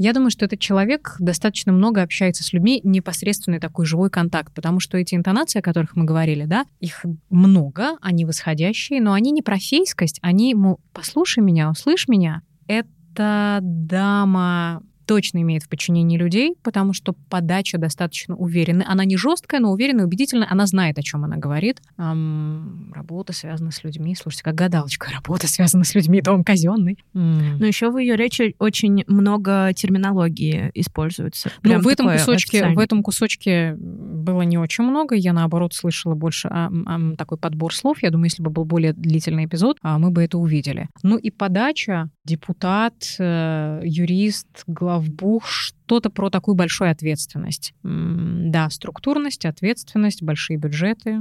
[0.00, 4.78] Я думаю, что этот человек достаточно много общается с людьми, непосредственный такой живой контакт, потому
[4.78, 9.42] что эти интонации, о которых мы говорили, да, их много, они восходящие, но они не
[9.42, 12.42] про фейскость, они, мол, послушай меня, услышь меня.
[12.68, 18.86] Это дама точно имеет в подчинении людей, потому что подача достаточно уверенная.
[18.86, 20.46] Она не жесткая, но уверенная, убедительная.
[20.50, 21.80] Она знает, о чем она говорит.
[21.96, 24.14] Эм, работа связана с людьми.
[24.14, 25.08] Слушайте, как гадалочка.
[25.14, 26.98] Работа связана с людьми, дом казенный.
[27.14, 31.50] Но еще в ее речи очень много терминологии используется.
[31.56, 35.14] Ну, Прям ну, в этом кусочке, в этом кусочке было не очень много.
[35.14, 38.02] Я наоборот слышала больше а, а, такой подбор слов.
[38.02, 40.90] Я думаю, если бы был более длительный эпизод, а, мы бы это увидели.
[41.02, 43.80] Ну и подача депутат, э,
[44.98, 47.74] юрист, главбух, что-то про такую большую ответственность.
[47.82, 51.20] Да, структурность, ответственность, большие бюджеты.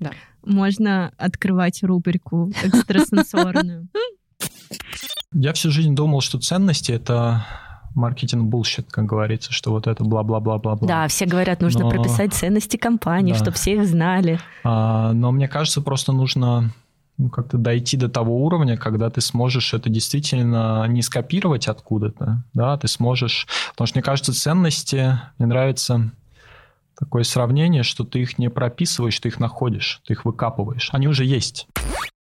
[0.00, 0.12] Да.
[0.44, 3.88] Можно открывать рубрику экстрасенсорную.
[5.32, 7.44] Я всю жизнь думал, что ценности— это
[7.94, 10.86] маркетинг bullshit, как говорится, что вот это бла-бла-бла-бла-бла.
[10.86, 11.90] Да, все говорят, нужно но...
[11.90, 13.38] прописать ценности компании, да.
[13.38, 14.38] чтобы все их знали.
[14.62, 16.70] А, но мне кажется, просто нужно
[17.18, 22.78] ну, как-то дойти до того уровня, когда ты сможешь это действительно не скопировать откуда-то, да,
[22.78, 23.46] ты сможешь...
[23.70, 26.12] Потому что, мне кажется, ценности, мне нравится
[26.98, 30.90] такое сравнение, что ты их не прописываешь, ты их находишь, ты их выкапываешь.
[30.92, 31.66] Они уже есть.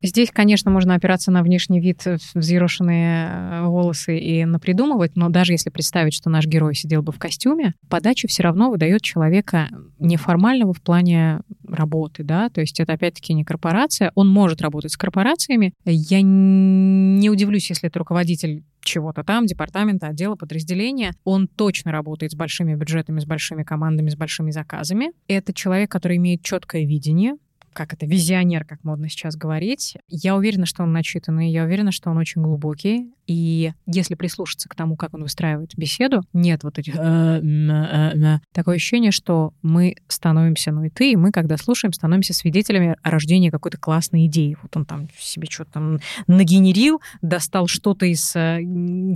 [0.03, 5.53] Здесь, конечно, можно опираться на внешний вид, э, взъерошенные э, волосы и напридумывать, но даже
[5.53, 9.69] если представить, что наш герой сидел бы в костюме, подача все равно выдает человека
[10.01, 14.97] неформального в плане работы, да, то есть это опять-таки не корпорация, он может работать с
[14.97, 15.73] корпорациями.
[15.85, 22.35] Я не удивлюсь, если это руководитель чего-то там, департамента, отдела, подразделения, он точно работает с
[22.35, 25.13] большими бюджетами, с большими командами, с большими заказами.
[25.29, 27.35] Это человек, который имеет четкое видение,
[27.73, 29.97] как это, визионер, как модно сейчас говорить.
[30.09, 33.13] Я уверена, что он начитанный, я уверена, что он очень глубокий.
[33.27, 36.95] И если прислушаться к тому, как он выстраивает беседу, нет вот этих...
[36.97, 42.35] Э, э, такое ощущение, что мы становимся, ну и ты, и мы, когда слушаем, становимся
[42.35, 44.57] свидетелями рождения какой-то классной идеи.
[44.61, 48.61] Вот он там себе что-то там нагенерил, достал что-то из э,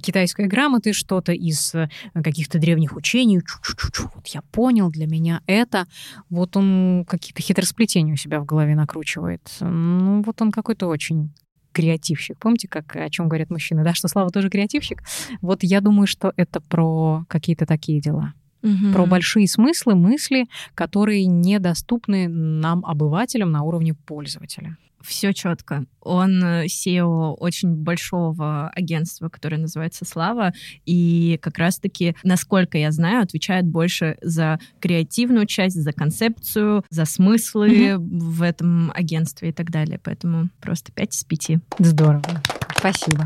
[0.02, 1.74] китайской грамоты, что-то из
[2.14, 3.40] каких-то древних учений.
[4.14, 5.86] Вот я понял, для меня это.
[6.30, 9.42] Вот он какие-то хитросплетения у себя в голове накручивает.
[9.60, 11.32] Ну, вот он какой-то очень
[11.72, 12.38] креативщик.
[12.38, 15.02] Помните, как о чем говорят мужчины, да, что Слава тоже креативщик?
[15.42, 18.32] Вот я думаю, что это про какие-то такие дела.
[18.62, 18.92] Угу.
[18.92, 25.84] Про большие смыслы, мысли, которые недоступны нам, обывателям, на уровне пользователя все четко.
[26.00, 30.52] Он SEO очень большого агентства, которое называется Слава,
[30.84, 37.68] и как раз-таки, насколько я знаю, отвечает больше за креативную часть, за концепцию, за смыслы
[37.68, 37.98] mm-hmm.
[37.98, 40.00] в этом агентстве и так далее.
[40.02, 41.58] Поэтому просто 5 из 5.
[41.78, 42.42] Здорово.
[42.78, 43.24] Спасибо.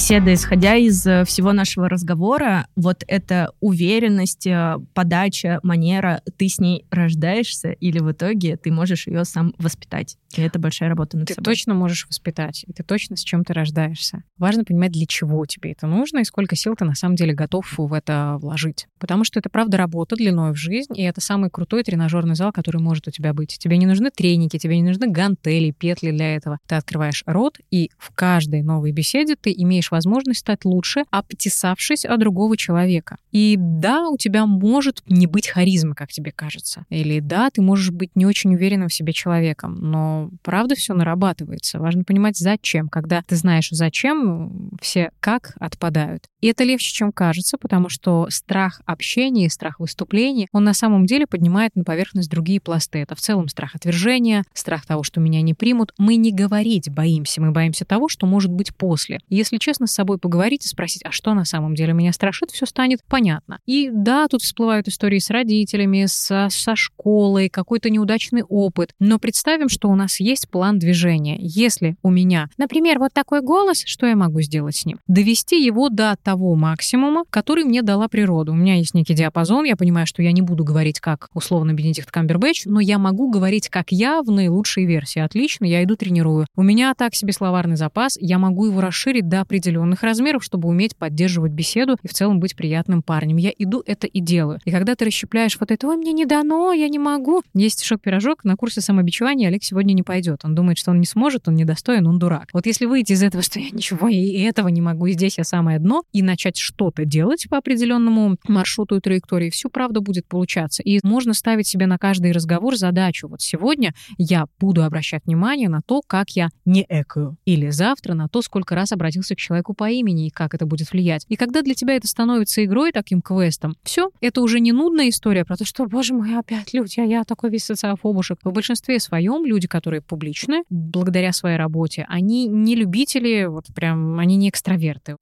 [0.00, 6.58] Седа, исходя из э, всего нашего разговора, вот эта уверенность, э, подача, манера, ты с
[6.58, 10.16] ней рождаешься или в итоге ты можешь ее сам воспитать?
[10.36, 11.44] И это большая работа над ты собой.
[11.44, 14.22] Ты точно можешь воспитать, и ты точно с чем ты рождаешься.
[14.38, 17.66] Важно понимать, для чего тебе это нужно и сколько сил ты на самом деле готов
[17.76, 18.86] в это вложить.
[18.98, 22.80] Потому что это, правда, работа длиной в жизнь, и это самый крутой тренажерный зал, который
[22.80, 23.58] может у тебя быть.
[23.58, 26.58] Тебе не нужны треники, тебе не нужны гантели, петли для этого.
[26.66, 32.20] Ты открываешь рот, и в каждой новой беседе ты имеешь возможность стать лучше, обтесавшись от
[32.20, 33.16] другого человека.
[33.32, 36.84] И да, у тебя может не быть харизмы, как тебе кажется.
[36.88, 41.78] Или да, ты можешь быть не очень уверенным в себе человеком, но правда все нарабатывается.
[41.78, 42.88] Важно понимать, зачем.
[42.88, 46.24] Когда ты знаешь, зачем, все как отпадают.
[46.40, 51.26] И это легче, чем кажется, потому что страх общения, страх выступлений, он на самом деле
[51.26, 53.00] поднимает на поверхность другие пласты.
[53.00, 55.92] Это в целом страх отвержения, страх того, что меня не примут.
[55.98, 59.20] Мы не говорить боимся, мы боимся того, что может быть после.
[59.28, 62.66] Если честно с собой поговорить и спросить, а что на самом деле меня страшит, все
[62.66, 63.58] станет понятно.
[63.66, 68.92] И да, тут всплывают истории с родителями, со, со школой, какой-то неудачный опыт.
[68.98, 71.36] Но представим, что у нас нас есть план движения.
[71.38, 74.98] Если у меня, например, вот такой голос, что я могу сделать с ним?
[75.06, 78.50] Довести его до того максимума, который мне дала природа.
[78.50, 82.10] У меня есть некий диапазон, я понимаю, что я не буду говорить как условно Бенедикт
[82.10, 85.20] Камбербэтч, но я могу говорить как я в наилучшей версии.
[85.20, 86.46] Отлично, я иду тренирую.
[86.56, 90.96] У меня так себе словарный запас, я могу его расширить до определенных размеров, чтобы уметь
[90.96, 93.36] поддерживать беседу и в целом быть приятным парнем.
[93.36, 94.58] Я иду это и делаю.
[94.64, 97.42] И когда ты расщепляешь вот это, ой, мне не дано, я не могу.
[97.54, 100.44] Есть шок-пирожок на курсе самобичевания, Олег сегодня не не пойдет.
[100.44, 102.48] Он думает, что он не сможет, он недостоин, он дурак.
[102.52, 105.44] Вот если выйти из этого, что я ничего и этого не могу, и здесь я
[105.44, 110.82] самое дно, и начать что-то делать по определенному маршруту и траектории, всю правду будет получаться.
[110.82, 113.28] И можно ставить себе на каждый разговор задачу.
[113.28, 117.36] Вот сегодня я буду обращать внимание на то, как я не экаю.
[117.44, 120.92] Или завтра на то, сколько раз обратился к человеку по имени и как это будет
[120.92, 121.26] влиять.
[121.28, 125.44] И когда для тебя это становится игрой, таким квестом, все, это уже не нудная история
[125.44, 128.38] про то, что, боже мой, опять люди, а я такой весь социофобушек.
[128.44, 134.36] В большинстве своем люди, которые публичны, благодаря своей работе, они не любители, вот прям, они
[134.36, 135.16] не экстраверты.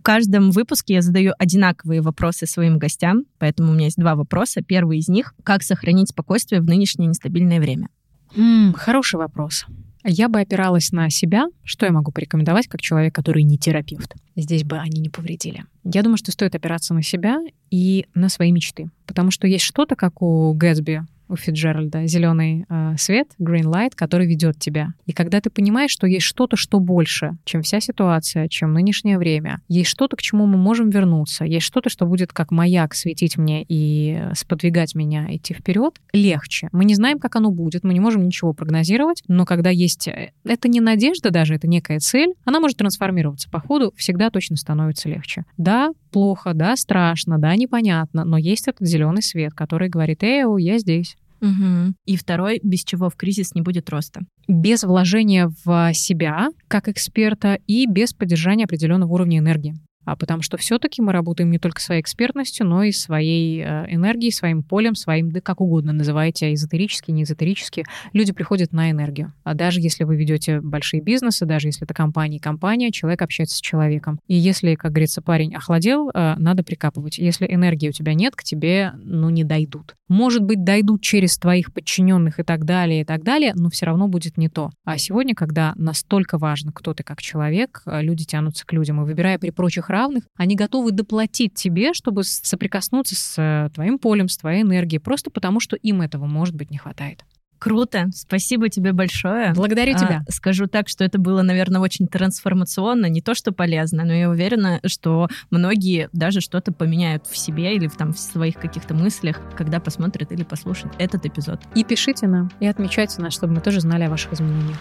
[0.00, 4.62] В каждом выпуске я задаю одинаковые вопросы своим гостям, поэтому у меня есть два вопроса.
[4.62, 7.88] Первый из них— как сохранить спокойствие в нынешнее нестабильное время?
[8.34, 9.66] М, хороший вопрос.
[10.02, 11.46] Я бы опиралась на себя.
[11.64, 14.14] Что я могу порекомендовать как человек, который не терапевт?
[14.36, 15.64] Здесь бы они не повредили.
[15.84, 17.38] Я думаю, что стоит опираться на себя
[17.70, 18.88] и на свои мечты.
[19.06, 24.26] Потому что есть что-то, как у Гэтсби, у Фиджеральда, зеленый э, свет, green light, который
[24.26, 24.88] ведет тебя.
[25.06, 29.60] И когда ты понимаешь, что есть что-то, что больше, чем вся ситуация, чем нынешнее время,
[29.68, 33.64] есть что-то, к чему мы можем вернуться, есть что-то, что будет как маяк светить мне
[33.68, 36.68] и сподвигать меня идти вперед, легче.
[36.72, 40.08] Мы не знаем, как оно будет, мы не можем ничего прогнозировать, но когда есть...
[40.08, 44.56] э, Это не надежда даже, это некая цель, она может трансформироваться по ходу, всегда точно
[44.56, 45.44] становится легче.
[45.56, 50.78] Да, плохо, да, страшно, да, непонятно, но есть этот зеленый свет, который говорит, эй, я
[50.78, 51.16] здесь.
[51.40, 51.94] Угу.
[52.04, 54.20] И второй, без чего в кризис не будет роста.
[54.46, 59.74] Без вложения в себя как эксперта и без поддержания определенного уровня энергии.
[60.04, 64.32] А потому что все-таки мы работаем не только своей экспертностью, но и своей э, энергией,
[64.32, 67.84] своим полем, своим, да как угодно называйте, эзотерически, не эзотерически.
[68.12, 69.32] Люди приходят на энергию.
[69.44, 73.56] А даже если вы ведете большие бизнесы, даже если это компания и компания, человек общается
[73.56, 74.20] с человеком.
[74.26, 77.18] И если, как говорится, парень охладел, э, надо прикапывать.
[77.18, 79.96] Если энергии у тебя нет, к тебе, ну, не дойдут.
[80.08, 84.08] Может быть, дойдут через твоих подчиненных и так далее, и так далее, но все равно
[84.08, 84.70] будет не то.
[84.84, 89.04] А сегодня, когда настолько важно, кто ты как человек, э, люди тянутся к людям, и
[89.04, 94.36] выбирая при прочих равных, они готовы доплатить тебе, чтобы соприкоснуться с э, твоим полем, с
[94.36, 97.24] твоей энергией, просто потому что им этого, может быть, не хватает.
[97.60, 99.52] Круто, спасибо тебе большое.
[99.52, 100.24] Благодарю А, тебя.
[100.30, 104.80] скажу так, что это было, наверное, очень трансформационно, не то что полезно, но я уверена,
[104.86, 109.78] что многие даже что-то поменяют в себе или в, там, в своих каких-то мыслях, когда
[109.78, 111.60] посмотрят или послушают этот эпизод.
[111.74, 114.78] И пишите нам, и отмечайте нас, чтобы мы тоже знали о ваших изменениях.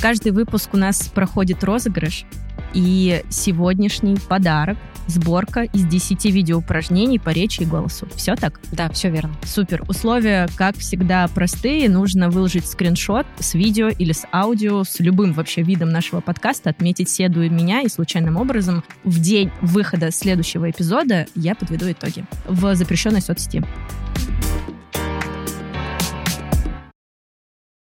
[0.00, 2.24] Каждый выпуск у нас проходит розыгрыш,
[2.72, 4.78] и сегодняшний подарок—
[5.10, 8.08] сборка из 10 видеоупражнений по речи и голосу.
[8.14, 8.60] Все так?
[8.72, 9.34] Да, все верно.
[9.44, 9.82] Супер.
[9.88, 11.88] Условия, как всегда, простые.
[11.88, 17.10] Нужно выложить скриншот с видео или с аудио, с любым вообще видом нашего подкаста, отметить
[17.10, 22.74] Седу и меня, и случайным образом в день выхода следующего эпизода я подведу итоги в
[22.74, 23.64] запрещенной соцсети.